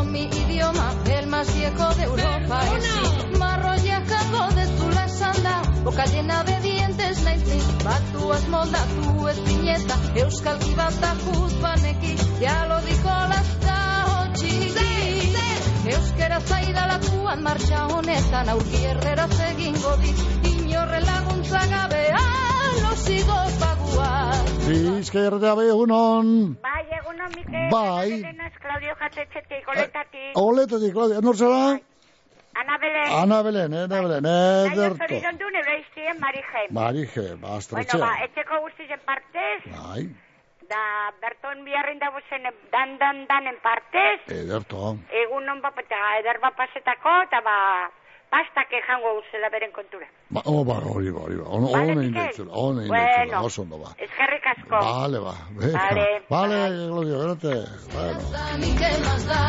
[0.00, 3.38] con mi idioma, el más viejo de Europa es sí.
[3.38, 9.96] Marrollejako de zula esan da, boca llena de dientes naiz ni, batuaz moldatu ez pineta,
[10.14, 13.14] euskalki bat da juzbaneki, ya lo dijo
[14.38, 14.88] txiki.
[15.92, 20.18] Euskera zaidalakuan martxa honetan, aurki erderaz egingo dit,
[20.54, 23.38] inorre laguntza gabe, alo sigo
[23.90, 24.68] paguaz.
[24.68, 26.26] Bizkaia bai egunon.
[26.62, 27.68] Bai, egunon, Mikel.
[27.70, 28.10] Bai.
[28.22, 30.32] Denaz, Claudio Jatetxetik, oletatik.
[30.34, 31.78] Oletatik, Claudia, nor zara?
[32.60, 33.08] Ana Belén.
[33.22, 34.96] Ana Belén, eh, Ana Belén, Nahi ederto.
[34.98, 36.62] zorizon du nire iztien Marije.
[36.70, 37.98] Marije, Bueno, bastretxe.
[37.98, 40.02] ba, etxeko guztizen partez, Bai,
[40.68, 40.82] da
[41.22, 44.96] berton biharrin dagozen dan dan danen partez, ederto.
[45.22, 47.90] egun bat eta eder bat pasetako, eta ba,
[48.30, 50.06] pastak ejango guzela beren kontura.
[50.30, 51.46] Ba, oh, ba, hori, ba, hori, ba.
[51.56, 52.06] Ono, Vale, ono Mikel?
[52.08, 52.94] indetzula, ono Bueno.
[52.94, 53.90] indetzula, oso ondo, ba.
[54.06, 54.76] Eskerrik asko.
[54.78, 55.34] Vale, ba.
[55.58, 55.78] venga.
[55.78, 56.06] Vale.
[56.30, 56.58] Vale,
[56.90, 57.54] Claudia, gérate.
[57.94, 58.20] Bueno.
[58.62, 59.40] Ni qué más da.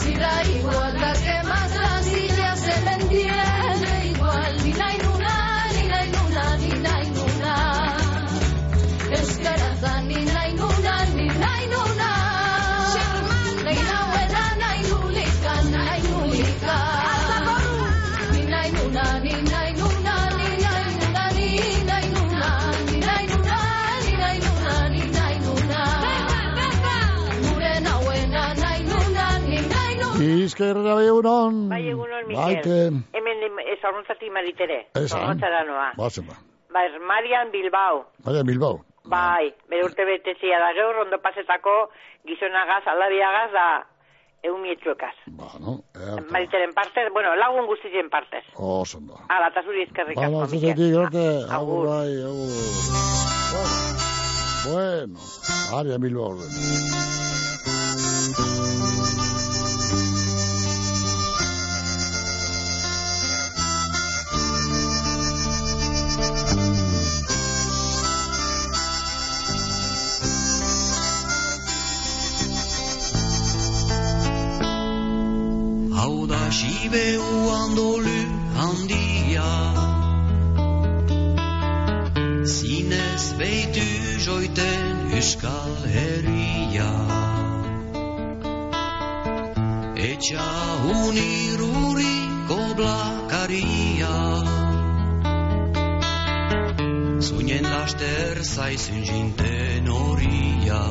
[0.00, 4.52] Si da igual da que más da, si ya se me entiende igual.
[4.64, 5.34] Ni na inuna,
[5.74, 7.54] ni na inuna, ni na inuna.
[9.82, 12.19] Da ni na inuna, ni na inuna.
[30.58, 30.74] Inuna.
[30.74, 31.68] Bizkaia bai egunon.
[31.68, 32.42] Bai, egunon, Mikel.
[32.44, 32.92] Baite.
[33.12, 33.36] Hemen
[33.76, 34.86] ezarrontzati maritere.
[34.94, 35.08] Esan.
[35.20, 35.92] Zorrotzara noa.
[35.96, 36.34] Bazen, ba.
[36.72, 38.04] Ba, ez Marian Bilbao.
[38.24, 38.84] Baina, Bilbao.
[39.04, 41.90] Bai, bere urte betezia da gaur, ondo pasetako
[42.26, 43.86] gizonagaz, aldabiagaz, da
[44.44, 45.14] eumietxuekaz.
[45.26, 45.80] Ba, no?
[45.96, 46.32] Ederto.
[46.32, 48.44] Mariteren partez, bueno, lagun guztien partez.
[48.54, 49.18] Oso ondo.
[49.28, 50.92] Ala, eta zuri eskerrik Ba, asko, zuzetik, Mikel.
[50.94, 51.52] gérate.
[51.52, 52.50] Agur, bai, agur.
[53.52, 53.80] Bueno,
[54.68, 55.18] bueno.
[55.78, 56.28] Aria, Bilbao.
[56.36, 56.50] orden.
[76.00, 78.20] Hau da Sibeu andolu
[78.56, 79.48] handia
[82.52, 83.84] Zinez beitu
[84.26, 86.88] joiten Euskal Herria
[90.08, 90.48] Etxa
[90.96, 92.16] uniruri
[92.48, 94.16] koblakaria
[97.28, 100.84] Zuinen laster zaizun jinten horia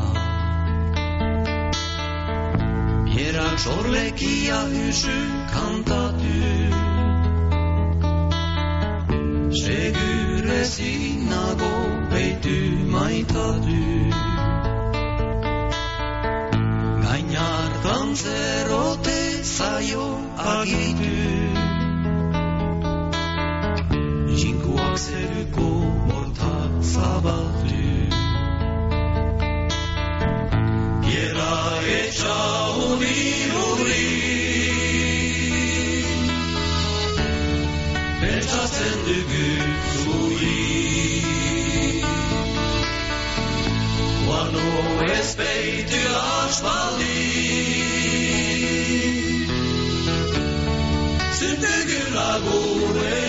[3.20, 5.18] Yerak sorlekia hüsü
[5.54, 6.40] kantatu
[9.64, 11.74] Segürezin nago
[12.12, 12.60] beitu
[12.94, 13.84] maitatu
[17.04, 20.08] Gainartan zerote zaio
[20.54, 21.16] agitu
[24.40, 25.70] Jinkuak zeruko
[26.08, 27.89] mortak zabatu
[31.18, 31.54] eta
[32.00, 33.18] etauni
[33.54, 34.10] ruri
[38.30, 39.08] eta sent
[39.94, 40.62] zuri
[44.28, 44.70] wan o
[45.18, 47.18] espai du ashbaldi
[51.40, 53.29] sentegragore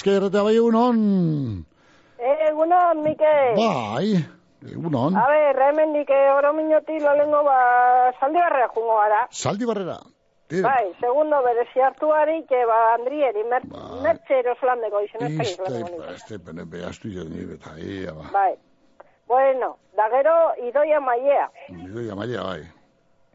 [0.00, 1.00] Bizkaierretea bai egunon.
[2.48, 3.58] Egunon, Mikel.
[3.58, 4.16] Bai,
[4.64, 5.16] egunon.
[5.20, 7.56] A ber, hemendik eh, oro minoti lo lengo ba,
[8.16, 9.18] saldi barrea jungo gara.
[9.30, 9.98] Saldi barrera.
[10.64, 13.66] Bai, segundo berezi hartuari, que ba, Andrieri, mer,
[14.00, 18.30] mertxe erosolandeko izen ez Iste, dakit este pene behaztu jo ni beta, ia ba.
[18.32, 18.54] Bai.
[19.28, 21.50] Bueno, da gero, idoia maiea.
[21.76, 22.64] Idoia maia, bai.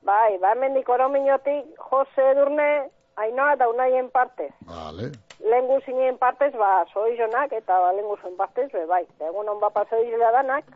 [0.02, 4.52] Bai, ba, hemendik oro minotik, Jose Edurne, Ainoa da unaien partez.
[4.68, 5.14] Vale.
[5.44, 9.04] Lengu zinen partez, ba, soizonak, eta ba, lengu zuen partez, be, bai.
[9.20, 10.70] Egun hon bapa soizela danak.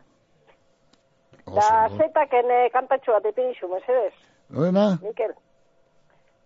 [1.50, 4.12] Da, zetaken eh, kantatxo bat ipinizu, mesedez.
[4.50, 4.98] Noena?
[5.02, 5.32] Mikel.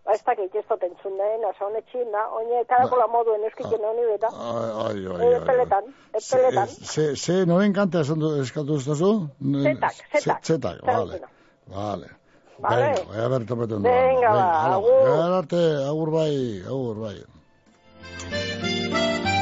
[0.04, 4.08] Ba, ez dakit, ez dut entzun den, oza, honetxin, da, oine, karakola moduen euskiken honi
[4.12, 4.30] beta.
[4.32, 5.20] Ai, ai, ai.
[5.20, 5.36] Eh, ai.
[5.42, 6.74] Epeletan, epeletan.
[6.94, 9.14] Se, se, noen kanta esan du, eskatu ustazu?
[9.62, 10.44] Zetak, zetak.
[10.44, 11.24] Zetak, vale.
[11.74, 12.12] Vale.
[12.58, 12.82] Vale.
[12.84, 13.88] Venga, voy a ver topetu ondo.
[13.88, 15.08] Venga, ba, hala, agur.
[15.38, 17.16] Arte, agur bai, agur bai.
[18.90, 19.33] Bueno,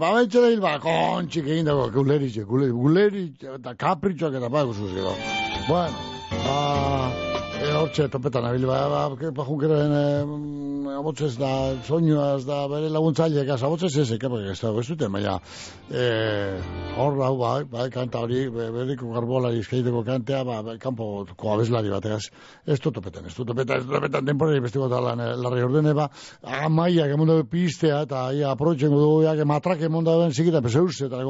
[0.00, 4.72] tire, babetxe da hil ba, kontxik egin dago, guleritxe, guleritxe, guleritxe, eta kapritxoak eta bago
[4.72, 5.14] zuz gero.
[5.68, 5.96] Bueno,
[6.44, 7.12] ba,
[7.60, 10.49] e, hortxe, topetan, abil, ba, ba, ba, ba e,
[11.00, 11.50] abotzez da,
[11.86, 15.36] soinuaz da, bere laguntzaileak, az, abotzez ez, eka, ez da, ez dute, baina,
[15.90, 16.04] e,
[16.96, 21.92] hor, hau, bai, bai, kanta hori, be- beriko garbolari izkaiteko kantea, ba, ba, kanpo koabeslari
[21.92, 22.28] bategaz,
[22.66, 22.78] ez?
[22.80, 25.94] Du topetan, ez du topetan, ez du topetan, denporari bestiko da lan, eh, larri ordene,
[25.96, 26.08] ba,
[26.60, 31.24] amaiak emonda pistea, eta ia aproitzen dugu, ja, matrake emonda ben zikita, pese urze, eta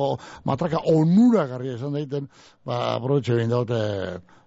[0.45, 2.29] matraka onura garria esan daiten,
[2.67, 3.81] ba, aproitze egin daute,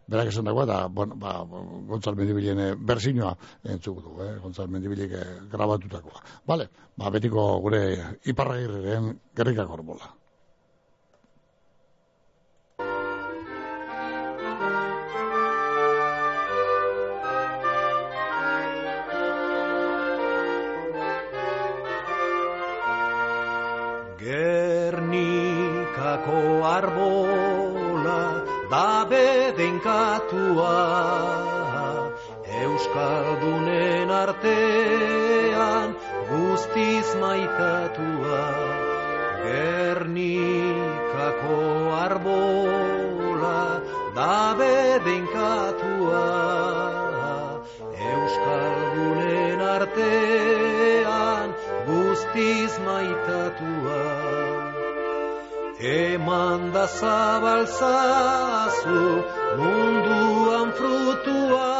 [0.07, 1.43] berak esan dagoa, eta, bueno, ba,
[1.87, 6.23] Gontzal Mendibilen eh, berzinoa entzuko du, eh, Gontzal Mendibilik eh, grabatutakoa.
[6.47, 10.11] Vale, ba, betiko gure iparragirren gerrikak horbola.
[24.23, 27.42] Gernikako arbola
[28.73, 30.77] da bedenkatua
[32.61, 35.89] Euskaldunen artean
[36.29, 38.41] guztiz maitatua
[39.45, 41.59] Gernikako
[42.05, 43.61] arbola
[44.17, 46.25] da bedenkatua
[48.13, 51.49] Euskaldunen artean
[51.91, 54.32] guztiz maitatua
[55.83, 57.75] Eman da zabalzazu
[59.59, 61.71] munduan frutua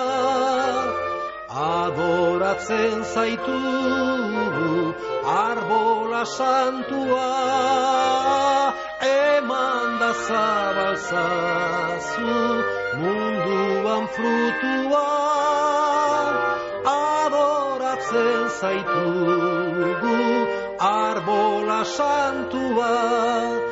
[1.47, 4.93] Adoratzen zaitugu
[5.23, 7.31] arbola santua.
[8.99, 11.47] Eman da zabalzazu
[12.99, 15.07] munduan frutua
[16.99, 20.19] Adoratzen zaitugu
[20.91, 23.62] arbola santua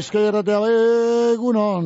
[0.05, 0.57] Bizkaia erratea,
[1.33, 1.85] egunon.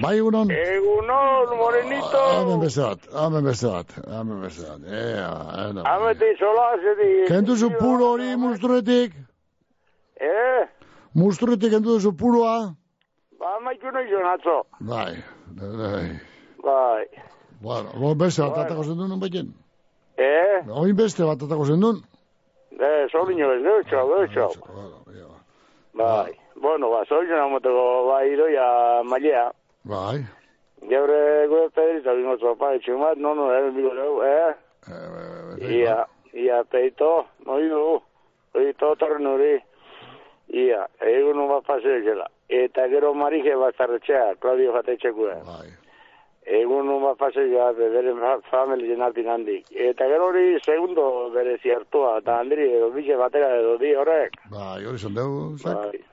[0.00, 0.48] Bai, egunon.
[0.48, 2.20] Egunon, morenito.
[2.32, 4.86] Hemen beste bat, hemen beste bat, hemen beste bat.
[4.88, 5.26] Ea,
[5.66, 5.82] ea.
[5.90, 7.08] Amete solazedi.
[7.28, 9.18] Kentu zu puro hori mustruetik?
[10.16, 10.62] Eh?
[11.12, 12.54] Mustruetik kentu zu puroa?
[13.42, 14.54] Ba, maiku nahi atzo.
[14.80, 15.18] Bai,
[15.60, 16.06] bai.
[16.64, 17.04] Bai.
[17.60, 18.64] Bueno, lo beste bat Bai.
[18.64, 19.52] atako zendun, baiten.
[20.16, 20.64] Eh?
[20.72, 22.00] Oin beste bat atako zendun.
[22.80, 24.48] Eh, soliño ez, deutxo, deutxo.
[26.00, 26.32] Bai.
[26.56, 29.50] Bueno, ba, soliño namoteko, ba, iroia mailea.
[29.84, 30.24] Bai.
[30.88, 34.54] Geure gure pedrita bingo zopa, etxumat, no, no, eh, bigo leu, eh?
[35.64, 38.02] Ia, ia, peito, no idu,
[38.52, 39.54] peito torren hori.
[40.52, 42.26] Ia, egun bat paseo zela.
[42.48, 45.38] Eta gero marije bat zarretxea, Claudio jatetxekua.
[45.46, 45.70] Bai.
[46.44, 49.70] Egun bat paseo zela, bere fa- familien altin handik.
[49.72, 54.36] Eta gero hori segundo bere ziertua, eta handiri edo bize batera edo di horrek.
[54.52, 55.74] Bai, hori zan dugu, zak.
[55.88, 56.04] Bai.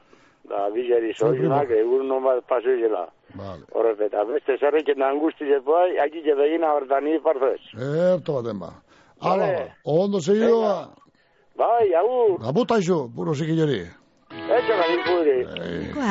[0.51, 3.05] Da, bizari zoizunak, egun bat paseo zela.
[3.39, 3.63] Vale.
[3.71, 7.61] Horrek, eta beste zerrekin da angustizet bai, aki begina hortan ni parfez.
[7.79, 8.73] Erto baten ba.
[9.21, 9.53] Hala, Vale.
[9.55, 9.75] ba.
[9.85, 10.89] ondo segido, ba.
[11.55, 12.39] Bai, agur.
[12.43, 13.85] Abuta iso, puro zikilleri.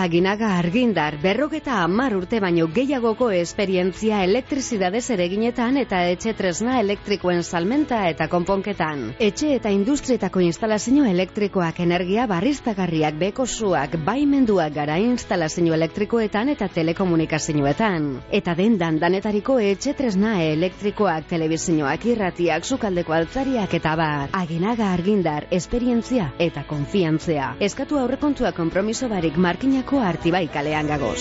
[0.01, 8.03] Aginaga argindar, berrogeta hamar urte baino gehiagoko esperientzia elektrizidadez ereginetan eta etxe tresna elektrikoen salmenta
[8.11, 9.07] eta konponketan.
[9.29, 18.11] Etxe eta industrietako instalazio elektrikoak energia barriztagarriak bekosuak, baimenduak gara instalazio elektrikoetan eta telekomunikazioetan.
[18.41, 24.29] Eta dendan danetariko etxe tresna elektrikoak, telebizioak, irratiak, sukaldeko altzariak eta bar.
[24.45, 27.55] Aginaga argindar, esperientzia eta konfiantzea.
[27.61, 31.21] Eskatu aurrekontua konpromiso barik markinako artibai kalean gagoz.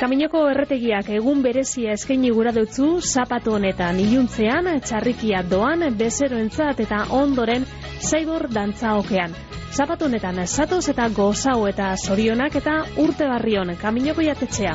[0.00, 7.66] Kaminoko erretegiak egun berezia eskaini gura dutzu zapatu honetan iluntzean, txarrikia doan, bezeroentzat eta ondoren
[8.00, 9.36] zaibor dantza okean.
[9.76, 14.72] Zapatu honetan zatoz eta gozau eta zorionak eta urte barrion kaminoko jatetxea.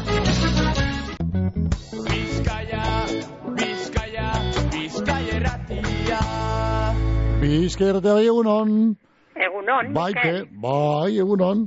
[2.06, 2.86] Bizkaia,
[4.78, 6.22] Bizkaia erratia.
[7.46, 8.70] Bizka erratea bai egunon.
[9.48, 10.32] Egunon, Baite,
[10.64, 11.66] bai egunon.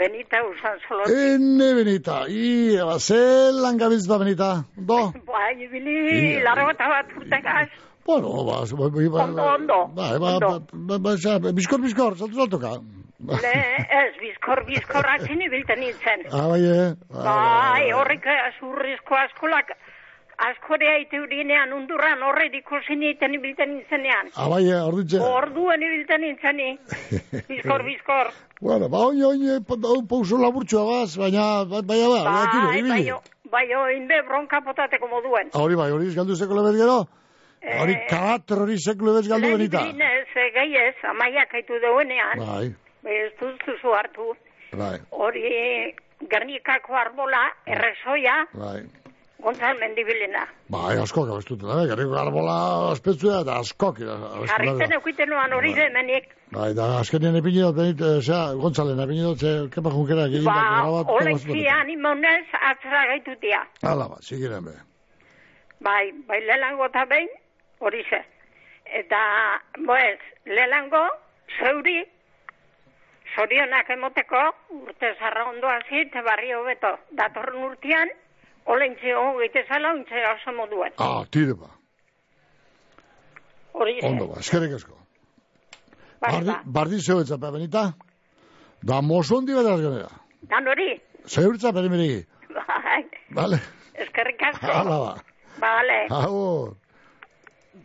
[0.00, 1.08] Benita usan solo.
[1.12, 4.50] Ene Benita, i, ba, zelan gabiz ba Benita,
[4.90, 5.00] do?
[5.32, 6.44] Bai, ibili, Ia.
[6.46, 7.66] laro eta bat urtekaz.
[8.06, 12.16] Bueno, ba, ba, ba, ba, Ondo, ondo, ba, ba, ba, ba, ba, xa, bizkor, bizkor,
[12.16, 12.78] saltu, saltuka.
[13.42, 13.54] Le,
[14.00, 16.24] ez, bizkor, bizkor atzin ibilten nintzen.
[16.30, 16.88] Ah, bai, eh?
[17.12, 19.74] Bai, horrek azurrizko askolak,
[20.38, 24.30] askorea iteurinean undurran horre ikusi nintzen ibilten nintzenean.
[24.36, 25.18] Ah, bai, eh, ordutxe.
[25.20, 26.68] Orduen ibilten nintzeni.
[27.50, 28.30] Bizkor, bizkor.
[28.60, 29.42] Bueno, ba, oin, oin,
[29.90, 33.10] hau pauso laburtxua baz, baina, ba- baina, ba, ba, Bai, ibili.
[33.10, 35.50] bai, bai, oinde bronka potateko moduen.
[35.54, 36.98] Ah, Hori bai, hori izgaldu sekule bez gero?
[37.82, 39.80] Hori karatero hori sekule bez galdu Lehen benita.
[39.82, 42.68] ibilin ez, eh, gehi ez, amaiak haitu duenean, Bai,
[43.14, 44.34] ez duzu hartu,
[44.72, 45.94] bai, hori
[46.30, 48.82] Gernikako arbola, errezoia, bai.
[49.38, 50.40] Gontzal mendibilena.
[50.66, 52.56] Bai, askok abestuten, da, gerriko garbola
[52.90, 54.48] aspetzua eta askok abestuten.
[54.50, 56.26] Jarriten eukiten nuan hori de menik.
[56.56, 60.56] Bai, da, azkenien epini dut, benit, osea, Gontzalen epini dut, ze, kepa junkera, egin da,
[60.56, 63.62] Ba, grabat, olekzia animonez atzera gaitutia.
[63.86, 64.76] Hala ba, sigiren be.
[65.86, 67.30] Bai, bai lelango eta behin,
[67.78, 68.24] hori ze.
[69.04, 69.24] Eta,
[69.86, 70.18] boez,
[70.50, 71.06] lelango,
[71.60, 72.00] zeuri,
[73.36, 74.48] zorionak emoteko,
[74.82, 76.96] urte zarra ondo hasi, te barri hobeto.
[77.14, 78.10] Datorren urtean,
[78.74, 80.92] olentxe hon gaite zala, ontxe oso moduen.
[80.98, 81.70] Ah, tire ba,
[83.78, 84.96] Hori ondo ba, eskerrik asko.
[86.20, 86.62] Bai, Bardi, ba.
[86.66, 87.84] bardi zeuetza, pe, benita?
[88.82, 90.08] Da, mozondi betaz genera.
[90.50, 90.88] Dan hori,
[91.28, 92.24] Zeuritza, perimerigi.
[92.56, 93.58] bai, Vale,
[93.94, 94.66] eskerrik asko.
[94.66, 95.12] hala ba.
[95.62, 95.98] Bale.
[96.10, 96.74] Agur.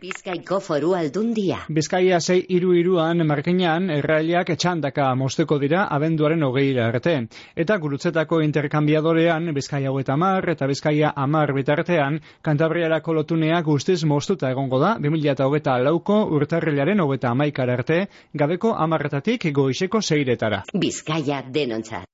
[0.04, 1.62] Bizkaiko foru aldundia.
[1.76, 7.14] Bizkaia sei iru iruan markinan errailiak txandaka mosteko dira abenduaren hogeira arte.
[7.64, 14.82] Eta gurutzetako interkambiadorean Bizkaia hogeta amar eta Bizkaia amar bitartean kantabriarako lotunea guztiz mostuta egongo
[14.82, 18.02] da 2008 lauko urtarrilaren hogeta amaikara arte
[18.34, 20.66] gabeko amarretatik goizeko seiretara.
[20.74, 22.13] Bizkaia denontzat.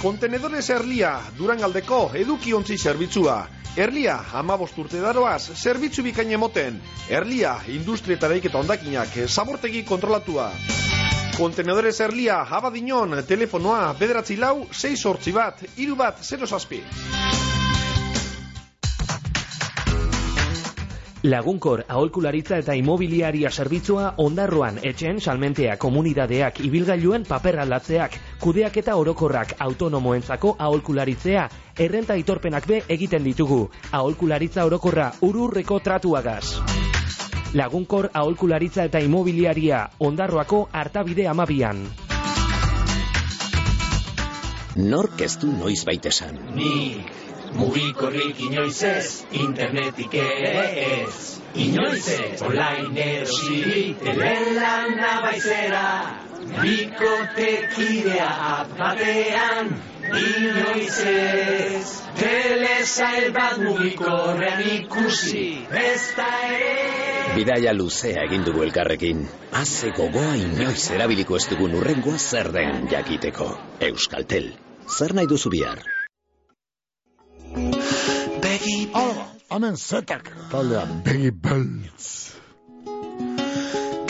[0.00, 3.34] Kontenedores Erlia, Durangaldeko edukiontzi zerbitzua.
[3.76, 6.80] Erlia, amabost urte daroaz, zerbitzu bikain emoten.
[7.12, 10.48] Erlia, industrietareik eta ondakinak, zabortegi kontrolatua.
[11.36, 16.80] Kontenedores Erlia, abadinon, telefonoa, bederatzi lau, 6 sortzi bat, iru bat, 0 zazpi.
[21.22, 29.52] Lagunkor aholkularitza eta imobiliaria zerbitzua ondarroan etxen salmentea komunidadeak ibilgailuen paper aldatzeak, kudeak eta orokorrak
[29.66, 31.44] autonomoentzako aholkularitzea,
[31.76, 33.60] errenta itorpenak be egiten ditugu,
[33.92, 36.56] aholkularitza orokorra ururreko tratuagaz.
[37.52, 41.84] Lagunkor aholkularitza eta imobiliaria ondarroako hartabide amabian.
[44.76, 46.40] Nork ez du noiz baitesan.
[46.56, 47.19] Nik
[47.58, 51.40] mugikorrik inoiz ez, internetik ez.
[51.54, 55.86] Inoiz ez, online erosi, telelana baizera.
[56.50, 59.70] Bikotekidea app batean,
[60.08, 61.84] inoiz ez.
[62.20, 66.90] Telesail bat mugikorrean ikusi, ez da ere.
[67.36, 69.22] Bidaia luzea egin dugu elkarrekin.
[69.54, 73.52] Haze gogoa inoiz erabiliko ez dugun urrengoa zer den jakiteko.
[73.92, 74.52] Euskaltel.
[74.90, 75.86] Zer nahi duzu bihar?
[78.92, 82.06] Hala, hemen zetak, taldean, begi beltz.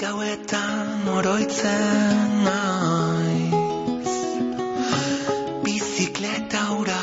[0.03, 4.13] Gauetan oroitzen naiz.
[5.65, 7.03] Bizikleta ura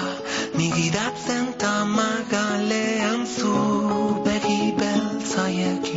[0.57, 3.53] Migidatzen tamagalean zu.
[4.25, 5.96] Begi beltzaiekin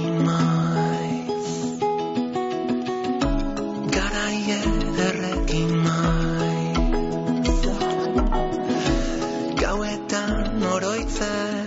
[11.21, 11.60] oroitzen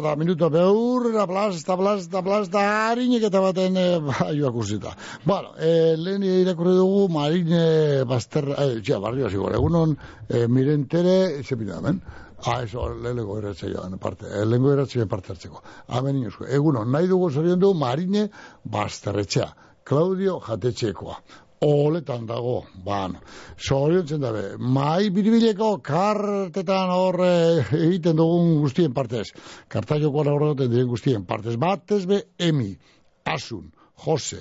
[0.00, 4.94] bada, minuto beurra, blasta, blasta, blasta, harinik eta baten, e, ba, joak usita.
[5.24, 9.96] Bueno, e, lehen irakurri dugu, marine, basterra, e, txea, barrio hasi gore, egunon,
[10.28, 12.00] e, mirentere, ze bina, hemen?
[12.46, 15.62] Ah, eso, lehenko eratzea joan, parte, e, lehenko eratzea parte hartzeko.
[15.98, 18.30] Hemen inozko, egunon, nahi dugu zorion du, marine,
[18.64, 19.52] basterretxea,
[19.84, 21.16] Claudio Jatetxekoa.
[21.60, 23.18] Oletan dago, ban.
[23.60, 27.32] Zoriontzen dabe, mai biribileko kartetan horre
[27.76, 29.26] egiten dugun guztien partez.
[29.68, 31.58] Kartaiokoan horregoten diren guztien partez.
[31.60, 32.70] Batez be, Emi,
[33.28, 33.68] Asun,
[34.06, 34.40] Jose,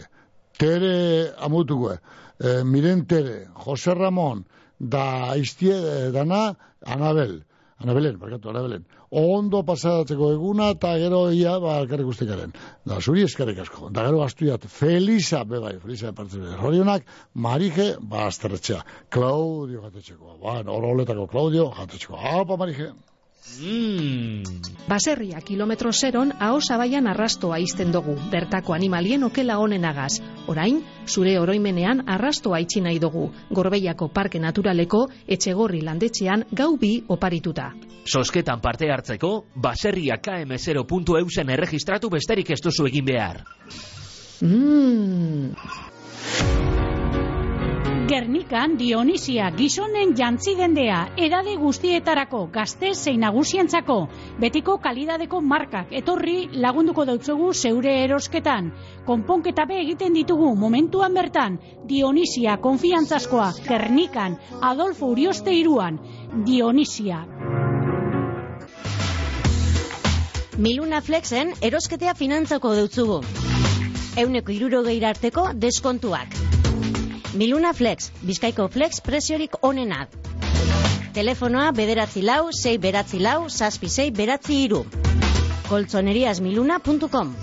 [0.58, 1.98] Tere Amutugue,
[2.40, 4.46] eh, Miren Tere, Jose Ramon,
[4.80, 6.54] da Iztie eh, dana,
[6.88, 7.42] Anabel.
[7.80, 8.84] Anabelen, barkatu, Anabelen.
[9.16, 12.52] Ondo pasatzeko eguna, eta gero ia, ba, elkarrik guztikaren.
[12.84, 13.88] Da, zuri eskarrik asko.
[13.96, 18.82] Da, gero astuiat, Felisa, bebai, Felisa, partzere, Rorionak, Marije, ba, azterretxea.
[19.16, 20.36] Claudio jatetxeko.
[20.44, 22.20] Ba, oroletako Claudio jatetxeko.
[22.20, 22.92] Apa, Marije.
[23.60, 24.44] Mm.
[24.88, 30.20] Baserria kilometro zeron aho zabaian arrastoa izten dugu, bertako animalien okela honenagaz.
[30.48, 37.72] Orain, zure oroimenean arrastoa itxi nahi dugu, Gorbeiako Parke Naturaleko etxegorri landetxean gau bi oparituta.
[38.06, 43.44] Sosketan parte hartzeko, baserria km0.eusen erregistratu besterik ez duzu egin behar.
[44.42, 46.79] Mmm...
[48.10, 53.97] Gernikan Dionisia gizonen jantzi dendea, edade guztietarako, gazte zein nagusientzako,
[54.41, 58.72] betiko kalidadeko markak, etorri lagunduko dautzugu zeure erosketan.
[59.05, 64.39] Konponketa be egiten ditugu momentuan bertan, Dionisia konfiantzazkoa, Gernikan,
[64.72, 66.01] Adolfo Urioste iruan,
[66.49, 67.22] Dionisia.
[70.57, 73.22] Miluna Flexen erosketea finantzako deutzugu.
[74.18, 76.59] Euneko irurogei arteko deskontuak.
[77.34, 80.10] Miluna Flex, Bizkaiko Flex presiorik onenak.
[81.14, 84.84] Telefonoa bederatzi lau, sei beratzi lau, saspi sei beratzi iru.
[85.70, 87.36] Koltzoneriasmiluna.com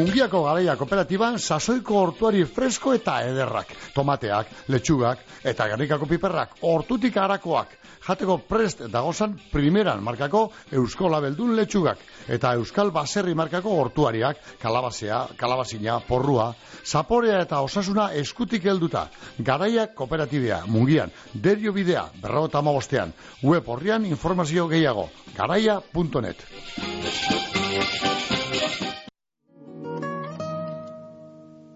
[0.00, 3.74] Mungiako garaia kooperatiban sasoiko hortuari fresko eta ederrak.
[3.92, 7.74] Tomateak, letxugak eta garrikako piperrak, hortutik harakoak.
[8.06, 12.00] Jateko prest dagozan primeran markako Eusko Labeldun letxugak.
[12.32, 19.04] Eta Euskal Baserri markako hortuariak, kalabazea, kalabazina, porrua, zaporea eta osasuna eskutik helduta.
[19.38, 23.12] Garaia kooperatibea, mungian, derio bidea, berrogota magostean.
[23.42, 25.10] Web horrian informazio gehiago.
[25.36, 26.46] Garaia.net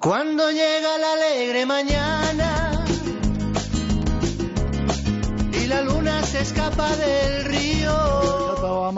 [0.04, 2.84] Cuando llega la alegre mañana
[5.50, 8.90] y la luna se escapa del río,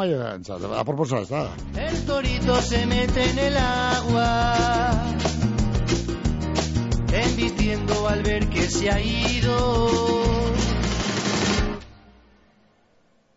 [1.77, 5.15] el torito se mete en el agua,
[7.13, 10.01] embistiendo al ver que se ha ido.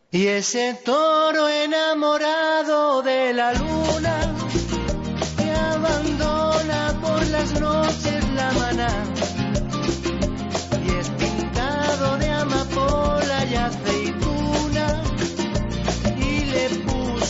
[0.10, 4.39] Y ese toro enamorado de la luna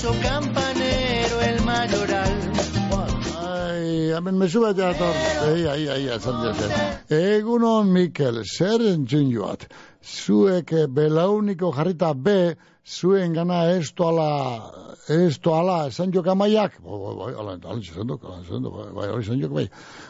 [0.09, 2.33] puso campanero el mayoral.
[3.37, 5.13] Ai, hemen mesu bat jator.
[5.53, 6.67] Ei, ai, ai, esan dute.
[7.09, 9.67] Egunon, Mikel, zer entzun joat?
[10.01, 12.55] Zuek belauniko jarrita be,
[12.85, 14.27] zuen gana esto ala,
[15.09, 16.79] esto ala, esan jok amaiak?
[16.81, 19.67] Bai, bai, ala, ala, esan ala, esan duk, bai, bai, esan jok, bai.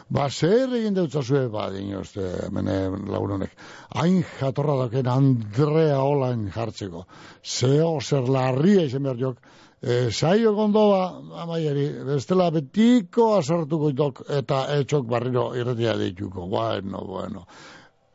[0.08, 2.78] Ba, zer egin deutza zue, ba, dinozte, mene
[3.10, 3.56] lagunonek.
[3.96, 7.06] Hain jatorra daken Andrea Olain jartzeko.
[7.44, 11.04] Zeo, zer larria izan behar jok, E, saio gondoa,
[11.40, 16.46] amaieri, bestela betiko asartuko itok eta etxok barriro irretia dituko.
[16.52, 17.46] Bueno, bueno.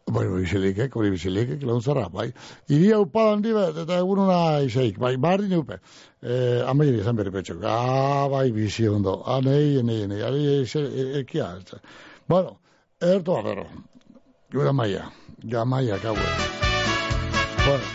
[0.05, 2.27] Bueno, bizilikek, hori bizilikek, launtzara, bai.
[2.69, 5.79] Iria upadan dibet, eta egununa izaik, bai, barri neupe.
[6.21, 7.65] E, amaieri, esan berri petxok.
[7.65, 9.15] Ah, bai, bizi ondo.
[9.25, 10.45] Ah, nei, nei, nei, ari,
[11.23, 11.49] ekia.
[12.29, 12.59] Bueno,
[13.01, 13.65] erto abero.
[14.53, 15.09] Gura maia,
[15.41, 16.29] gamaia, kaue.
[17.65, 17.89] Bueno,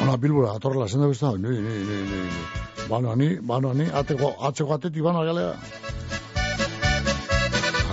[0.00, 2.69] ona bilbora, atorrela, zenda guztau, ni, ni, ni, ni, ni.
[2.90, 5.54] Bano ni, bano ni, ateko, atzeko atetik bano galea.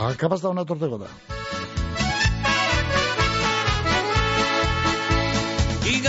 [0.02, 1.10] Ah, kapaz da ona torteko da.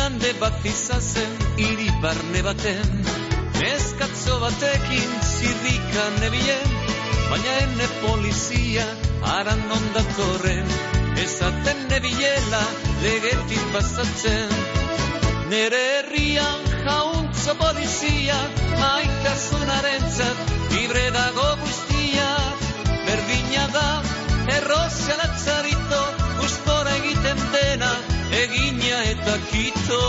[0.08, 2.92] jende bat izazen hiri barne baten
[3.58, 6.70] Neskatzo batekin zirrikan nebien
[7.30, 8.86] Baina ene polizia
[9.36, 10.68] aran ondatorren
[11.24, 12.64] Ezaten nebilela
[13.04, 14.52] legetik pasatzen
[15.50, 18.36] Nere herrian jauntzo polizia
[18.80, 20.38] Maitasunaren zat
[20.72, 22.28] libre dago guztia
[23.06, 23.88] Berdina da
[24.58, 26.02] errozia latzarito
[26.40, 27.92] Gustora egiten dena
[28.44, 30.04] egina eta kito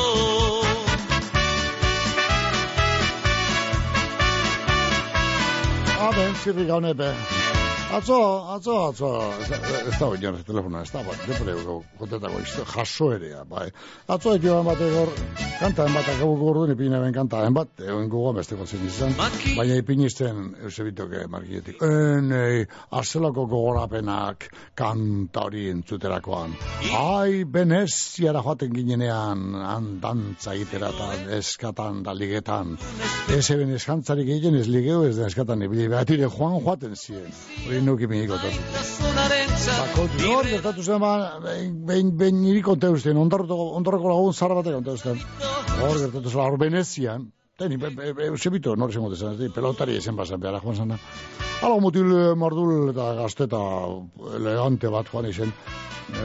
[6.00, 7.39] Aben, zirri gaune be.
[7.90, 9.08] Atzo, atzo, atzo,
[9.42, 11.56] ez ez da hori jarri telefona, ez da, bai, depre
[12.38, 13.66] izte, jaso erea, bai.
[14.14, 15.10] Atzo joan bat egor,
[15.58, 19.16] kanta bat, akabu gordu ni pina ben kanta bat, egon gogoan beste gotzen izan,
[19.58, 24.46] baina ipinisten, eusebitoke margietik, enei, arzelako gogorapenak
[24.78, 26.54] kanta hori entzuterakoan.
[26.94, 31.10] Ai, beneziara joaten ginenean, han dantza egitera eta
[31.40, 32.78] eskatan da ligetan.
[33.34, 37.34] Ez eben eskantzarik egiten ez ligeo ez da eskatan ibili, behatire joan joaten ziren.
[37.66, 38.62] Hori nuki miniko tozu.
[39.70, 44.96] Bakotu, hor, gertatu zen, ba, behin, behin niri konta eusten, ondarroko lagun zara batek konta
[44.96, 45.20] eusten.
[45.80, 47.76] Hor, gertatu zen, hor, Venezian, Teni,
[48.24, 50.98] eusebito, nor esan gotezan, ez pelotari esen basan behar, joan zana.
[51.60, 53.60] Hala, mutil mardul eta gazteta
[54.38, 55.52] elegante bat joan izen.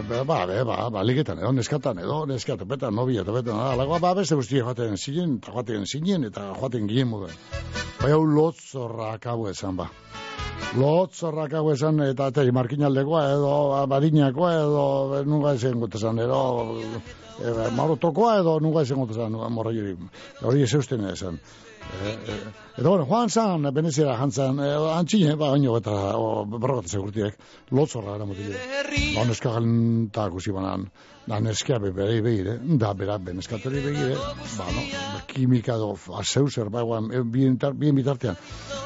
[0.09, 4.15] Ba, ba, ba, ba, ligetan, edo neskatan, edo neskatan, betan, nobia, eta betan, alagoa, ba,
[4.21, 7.11] beste guztia joaten zinen, eta joaten zinen, eta joaten ginen.
[7.99, 9.91] Bai, hau lotzorra akabu esan, ba.
[10.75, 13.51] Lotzorrak hau esan, eta tei, markinaldekoa edo
[13.91, 14.87] badinakoa edo
[15.29, 16.41] nunga ezen gutezan, edo
[17.39, 19.95] e, marotokoa edo nunga ezen gutezan, morra jiri.
[20.43, 21.39] Hori ez eusten esan.
[21.95, 22.37] E, e,
[22.79, 25.95] eta bueno, joan zan, beneziara jantzan, e, antxine, ba, oino eta
[26.59, 27.37] berrogat segurtiek,
[27.71, 28.59] lotzorra gara mutile.
[29.15, 30.89] Ba, neska galenta guzi banan,
[31.27, 34.17] da neskia be bere begire, da bera beneskatori begire,
[34.59, 34.83] ba, no,
[35.31, 38.37] kimika do, azeu zer, ba, guan, bien, bien bitartean.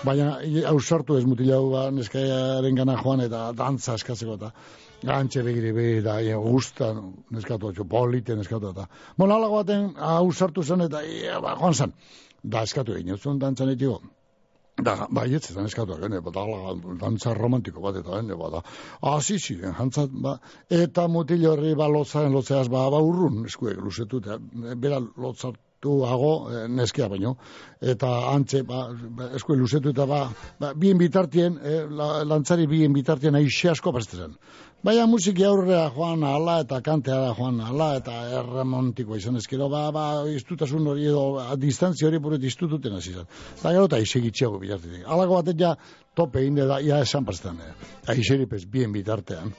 [0.05, 0.36] Baina,
[0.70, 4.53] ausartu ez mutilau, ba, neskaiaren gana joan eta dantza eskatzeko eta
[5.03, 6.92] gantxe begire be, da, e, gusta,
[7.34, 8.88] neskatu, atxo, polite neskatu eta.
[9.16, 11.94] Bueno, alago baten, ausartu zen eta, e, ba, joan zen,
[12.43, 14.01] da eskatu egin, zuen dantzan etiko.
[14.78, 18.62] Da, bai, ez zan eskatu egin, ba, da, dantza romantiko bat eta, ene, ba, da,
[19.12, 20.39] hasi ziren, jantzat, ba,
[20.70, 24.39] eta mutil horri, ba, lotzaren, lotzeaz, ba, ba, urrun, eskuek, luzetu, eta,
[24.76, 27.36] bera lotzat, hago eh, neskia baino.
[27.80, 32.93] Eta antze ba, ba eskue luzetu eta ba, ba bien bitartien eh, la, lantzari bien
[32.93, 34.34] bitartien aixe asko prestezen
[34.87, 39.89] Baina musiki aurrea joan ala eta kantea da joan ala eta erremontiko izan ezkero, ba,
[39.91, 41.25] ba, iztutasun hori edo,
[41.59, 43.26] distantzia hori buret iztututen hasi izan.
[43.57, 45.03] Eta gero eta izegitxeago bitartetik.
[45.03, 45.72] Alako batet ja
[46.18, 47.72] tope inde da, ia esan pastan, eh.
[48.11, 49.53] Aixeripez, bien bitartean.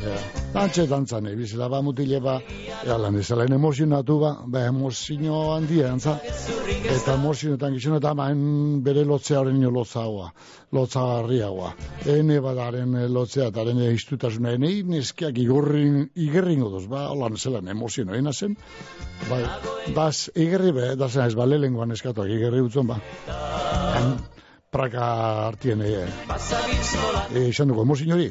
[0.00, 0.14] Ja,
[0.54, 2.38] dantxe dantzan, eh, bizela, ba, mutile, ba,
[2.86, 6.14] ja, lan ezalen emozionatu, ba, ba, emozio handia, antza.
[6.94, 10.30] Eta emozionetan gizun, eta maen bere lotzea horren nio lotza hoa,
[10.72, 11.74] lotza harriagoa.
[12.14, 18.08] Ene badaren lotzea, eta ene iztutasuna, ene neskiak igorrin, igerrin godoz, ba, holan zelan emozio
[18.08, 18.56] noena zen.
[19.28, 19.44] Ba,
[19.96, 23.02] baz, igerri be, da zen ez, ba, lehengoan eskatuak igerri utzon, ba.
[23.28, 24.14] Han,
[24.70, 25.04] praka
[25.48, 26.06] hartien, e,
[27.34, 28.28] e, esan dugu, emozio hori.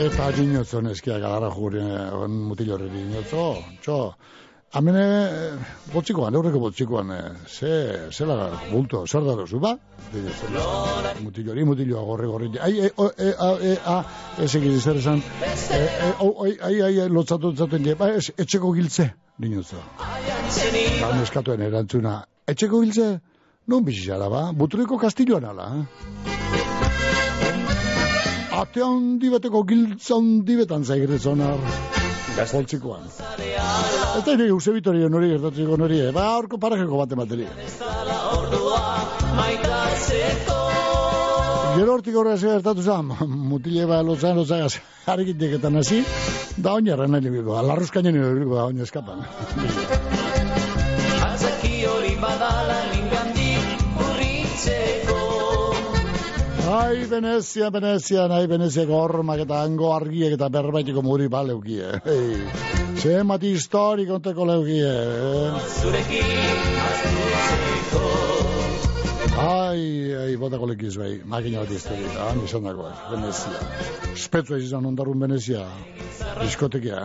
[0.00, 1.82] Eta dinotzo neskia gara jure
[2.16, 3.42] on mutil horri dinotzo,
[3.84, 3.98] txo.
[4.72, 5.02] Hamene,
[5.92, 7.10] botzikoan, eurreko botzikoan,
[7.44, 7.72] ze,
[8.08, 9.74] ze laga, bulto, zer da dozu, ba?
[11.20, 12.48] Mutil hori, mutil hori, gorri, gorri.
[12.56, 13.98] Ai, ai, ai, ai, ai,
[14.46, 15.20] ez egin zer esan,
[15.76, 19.84] ai, ai, ai, lotzatu zaten, ba, ez, etxeko giltze, dinotzo.
[20.00, 23.10] Ba, neskatuen erantzuna, etxeko giltze,
[23.66, 24.50] non bizizara, ba?
[24.52, 25.68] Buturiko kastilloan ala,
[28.62, 31.58] ate handi bateko giltza handi betan zaigerezonar.
[32.36, 33.08] Gaztoltzikoan.
[34.18, 36.12] Eta ere, Euse Vitorio nori, gertatzeko nori, eh?
[36.16, 37.48] ba, orko parajeko bate materi.
[41.72, 43.12] Gero hortik horre zega gertatu zan,
[43.52, 44.74] mutile ba lotzan lotzagaz,
[45.12, 46.02] harekitek eta nazi,
[46.56, 49.24] da oinarra nahi libiko, alarruzkainen nire libiko da oina eskapan.
[51.32, 52.71] Atzaki hori badala
[56.72, 62.00] Ai, Venezia, Venezia, nahi Venezia gormak eta hango argiek eta berbaitiko muri baleukie.
[62.06, 62.46] Hey.
[62.96, 64.88] Ze mati histori konteko leukie.
[64.88, 65.52] Eh?
[69.42, 72.08] Ai, ai, botako lekiz bai, makina bat histori.
[72.16, 73.60] Ah, nizan dago, Venezia.
[74.24, 75.68] Spetzu ez izan ondarun Venezia.
[76.40, 77.04] Diskotekia.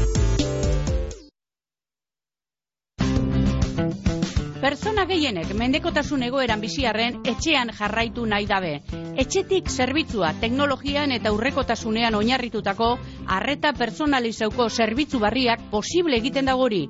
[4.61, 8.75] Pertsona gehienek mendekotasun egoeran biziarren etxean jarraitu nahi dabe.
[9.23, 12.91] Etxetik zerbitzua teknologian eta urrekotasunean oinarritutako
[13.39, 16.83] arreta personalizauko zerbitzu barriak posible egiten dagori.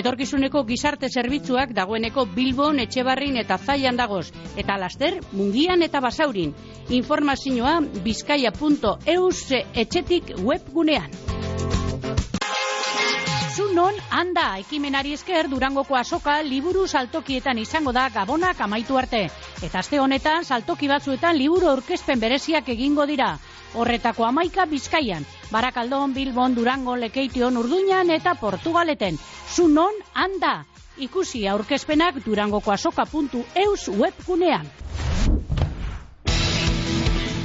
[0.00, 6.56] Etorkizuneko gizarte zerbitzuak dagoeneko Bilbon, Etxebarrin eta Zaian dagoz, eta laster Mungian eta Basaurin.
[6.88, 9.42] Informazioa bizkaia.eus
[9.84, 11.27] etxetik webgunean.
[13.78, 19.20] Zunon, handa, ekimenari esker Durangoko azoka liburu saltokietan izango da gabonak amaitu arte.
[19.62, 23.28] Eta aste honetan saltoki batzuetan liburu aurkezpen bereziak egingo dira.
[23.78, 25.22] Horretako amaika bizkaian,
[25.52, 29.20] Barakaldon, Bilbon, Durango, Lekeition, Urduñan eta Portugaleten.
[29.54, 30.64] Zunon, handa,
[30.98, 34.66] ikusi aurkezpenak durangoko azoka.eus webgunean.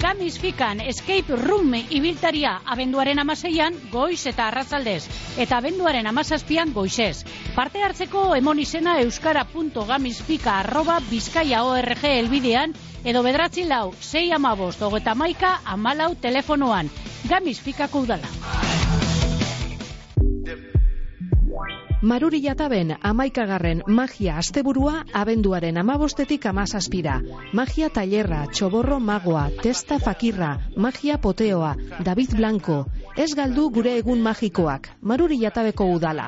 [0.04, 5.06] Gamis Fikan Escape Room ibiltaria abenduaren amaseian goiz eta arratzaldez
[5.40, 7.24] eta abenduaren amazazpian goizez.
[7.56, 12.76] Parte hartzeko emon izena euskara.gamisfika arroba bizkaia org elbidean
[13.06, 16.92] edo bedratzi lau, sei amabost, hogeta maika, amalau telefonoan.
[17.32, 18.28] Gamis Fikako udala.
[22.04, 27.14] Maruri jataben amaikagarren magia asteburua abenduaren amabostetik amazazpira.
[27.60, 31.72] Magia tailerra, txoborro magoa, testa fakirra, magia poteoa,
[32.04, 32.82] David Blanco.
[33.16, 34.90] Ez galdu gure egun magikoak.
[35.00, 36.28] Maruri jatabeko udala.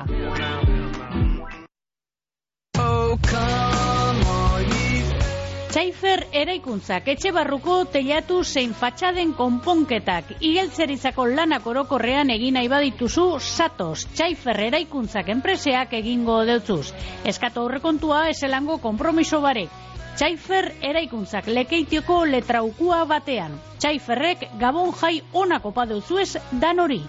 [5.76, 14.06] Txaifer eraikuntzak etxe barruko telatu zein fatxaden konponketak igeltzerizako lanak orokorrean egin nahi badituzu satos
[14.14, 16.94] Txaifer eraikuntzak enpreseak egingo deutzuz.
[17.28, 19.68] Eskatu horrekontua eselango kompromiso barek.
[20.16, 23.60] Txaifer eraikuntzak lekeitioko letraukua batean.
[23.76, 27.02] Txaiferrek gabon jai onako padeuzuez dan hori.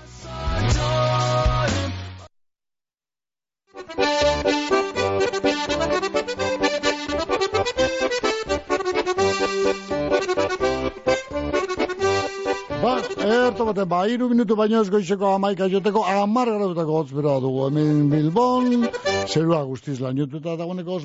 [13.26, 17.68] Erto bate, ba, iru minutu baino ez goizeko amaika joteko, amar gradutako hotz bera dugu
[17.68, 18.88] hemen Bilbon,
[19.28, 21.00] zerua guztiz lan jututa dagoeneko,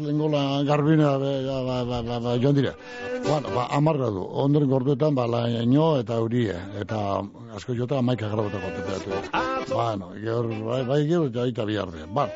[0.67, 2.75] garbinea, be, ja, ba, ba, ba, ba, joan dire.
[3.27, 7.23] Bueno, ba, amar gradu, ondoren gorduetan, ba, laino eta eurie, eta
[7.57, 9.11] asko jota amaika gradutako temperatu.
[9.73, 10.13] Bueno,
[10.69, 12.07] bai, bai, gero, jaita biharde.
[12.13, 12.29] Ba,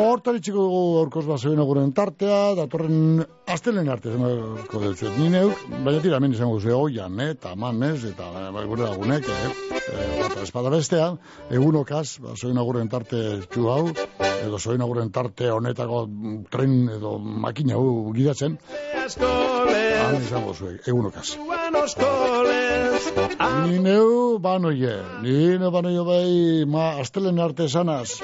[0.00, 3.20] Hortari txiko dugu aurkoz basoen aguren tartea, datorren
[3.50, 5.18] astelen arte zenako dutzuet.
[5.18, 9.28] Ni neuk, baina tira hemen izango duzu oian, eh, eta manez, eta bai, gure lagunek,
[9.28, 9.50] eh,
[9.80, 11.18] eh, eta espada bestean,
[11.50, 13.82] egunokaz, basoen aguren tarte txu hau,
[14.40, 16.04] edo soen aguren tarte honetako
[16.50, 18.58] tren edo makina hau gidatzen,
[18.96, 21.28] han izango duzu, egunokaz.
[23.66, 26.30] Ni neu banoie, ni neu banoie bai,
[26.66, 28.20] ma, astelen arte esanaz,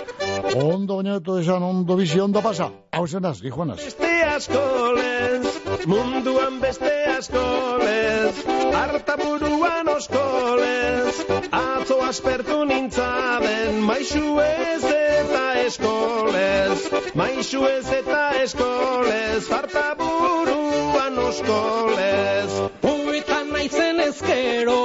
[0.54, 2.70] Ondo bainatu esan ondo bizi ondo pasa.
[2.92, 3.80] Hau zenaz, dijuanaz.
[3.82, 5.44] Beste askolez,
[5.86, 11.14] munduan beste buruan hartaburuan oskolez,
[11.50, 16.78] atzo aspertu nintzaden, maisu ez eta eskolez,
[17.14, 22.52] maisu ez eta eskolez, hartaburuan oskolez.
[22.82, 24.80] Poetan naizen ezkero,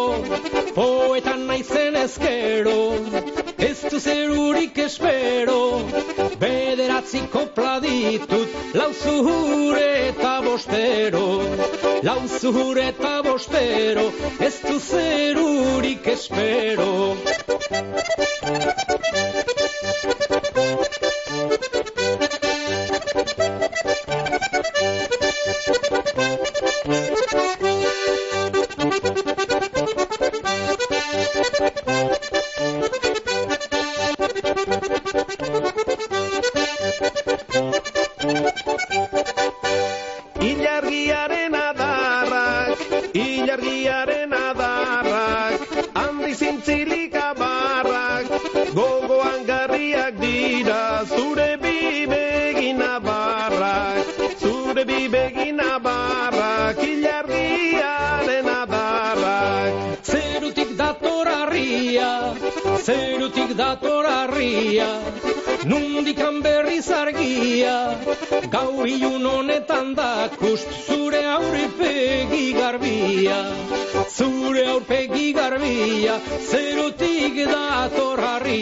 [0.75, 2.79] poetan naizen ezkero,
[3.90, 5.82] du zerurik espero,
[6.40, 11.26] bederatzi kopla ditut, lau zuhure eta bostero,
[12.03, 16.91] lau zuhure eta bostero, ez du zerurik espero.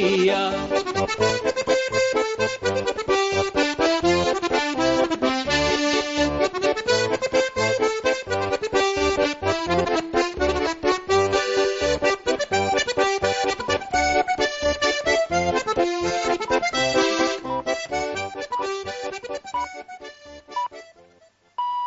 [0.09, 0.51] alegría.